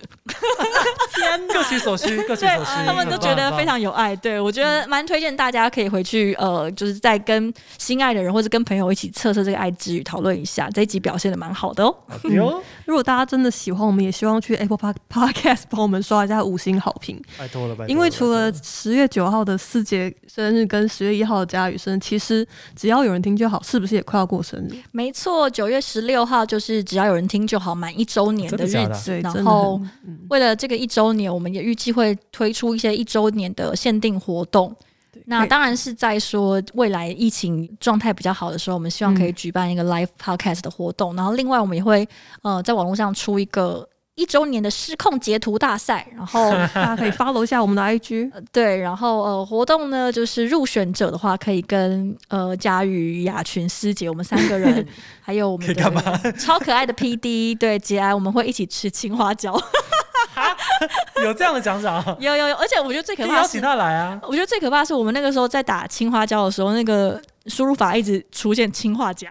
[1.15, 4.15] 天哪，各取所需，各取所需，他们都觉得非常有爱。
[4.15, 10.69] 对，我觉得蛮推荐大家可以回去，呃，就是在跟心爱的人或者跟朋友一起测测这个爱之语，讨论一下。
[10.71, 11.95] 这一集表现的蛮好的哦。
[12.23, 12.35] 嗯、
[12.85, 14.77] 如果大家真的喜欢，我们也希望去 Apple
[15.09, 16.73] Podcast 帮我们刷一下五星。
[16.79, 17.87] 好评，拜托了，拜托。
[17.87, 24.75] 因为除了十月九号的四节生日跟十月一号的家瑜生日，其实只要有人听就好，是不是也快要过生日？
[24.91, 29.17] 没错，九月十六号就是只要有人听就好，满一周年的日子。
[29.21, 29.79] 然后
[30.29, 34.75] 为了这个一周年，我们也预计会推出一些一周年的限定活动。
[35.25, 41.15] 那当然是在说未来疫情状态比较好的时候，我们希望可以举办一个 live podcast 的活动。
[41.15, 42.05] 然后另外我们也会
[42.41, 43.87] 呃在网络上出一个。
[44.16, 54.86] 一周年的失控截图大赛，然后 大家可以 follow 一下我们的 IG，呃对，然后呃活动呢，就是入选者的话可以跟呃佳瑜、雅群、师姐我们三个人，
[55.20, 59.59] 还有我们的超可爱的 PD 对节哀，我们会一起吃青花椒。
[61.24, 62.03] 有这样的奖赏？
[62.20, 64.20] 有有有，而且我觉得最可怕是邀请他来啊！
[64.24, 67.20] 我觉得最可怕的是我们那个时候在打青花椒的时候，那个。
[67.47, 69.29] 输入法一直出现氰化钾，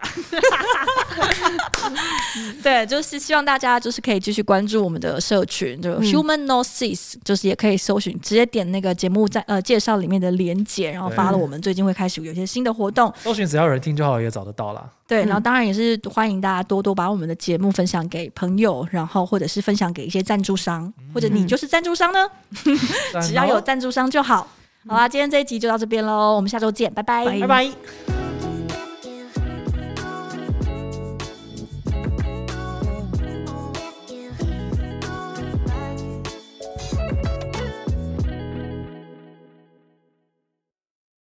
[2.61, 14.87] 对，就是希望大家就是可以继续关注我们的社群，就 Human-No-Cis，就是也可以搜寻，直接点那个节目在呃介绍里面的连接，然后发了我们最近会开始有一些新的活动，搜寻只要有人听就好，也找得到啦。
[15.07, 22.29] 对，然后当然也是欢迎大家多多把我们的节目分享给朋友，然后或者是分享给一些赞助商，或者你就是赞助商呢，
[23.21, 24.47] 只要有赞助商就好。
[24.87, 28.22] 好啦，今天这一集就到这边喽，我们下周见，拜拜，拜拜。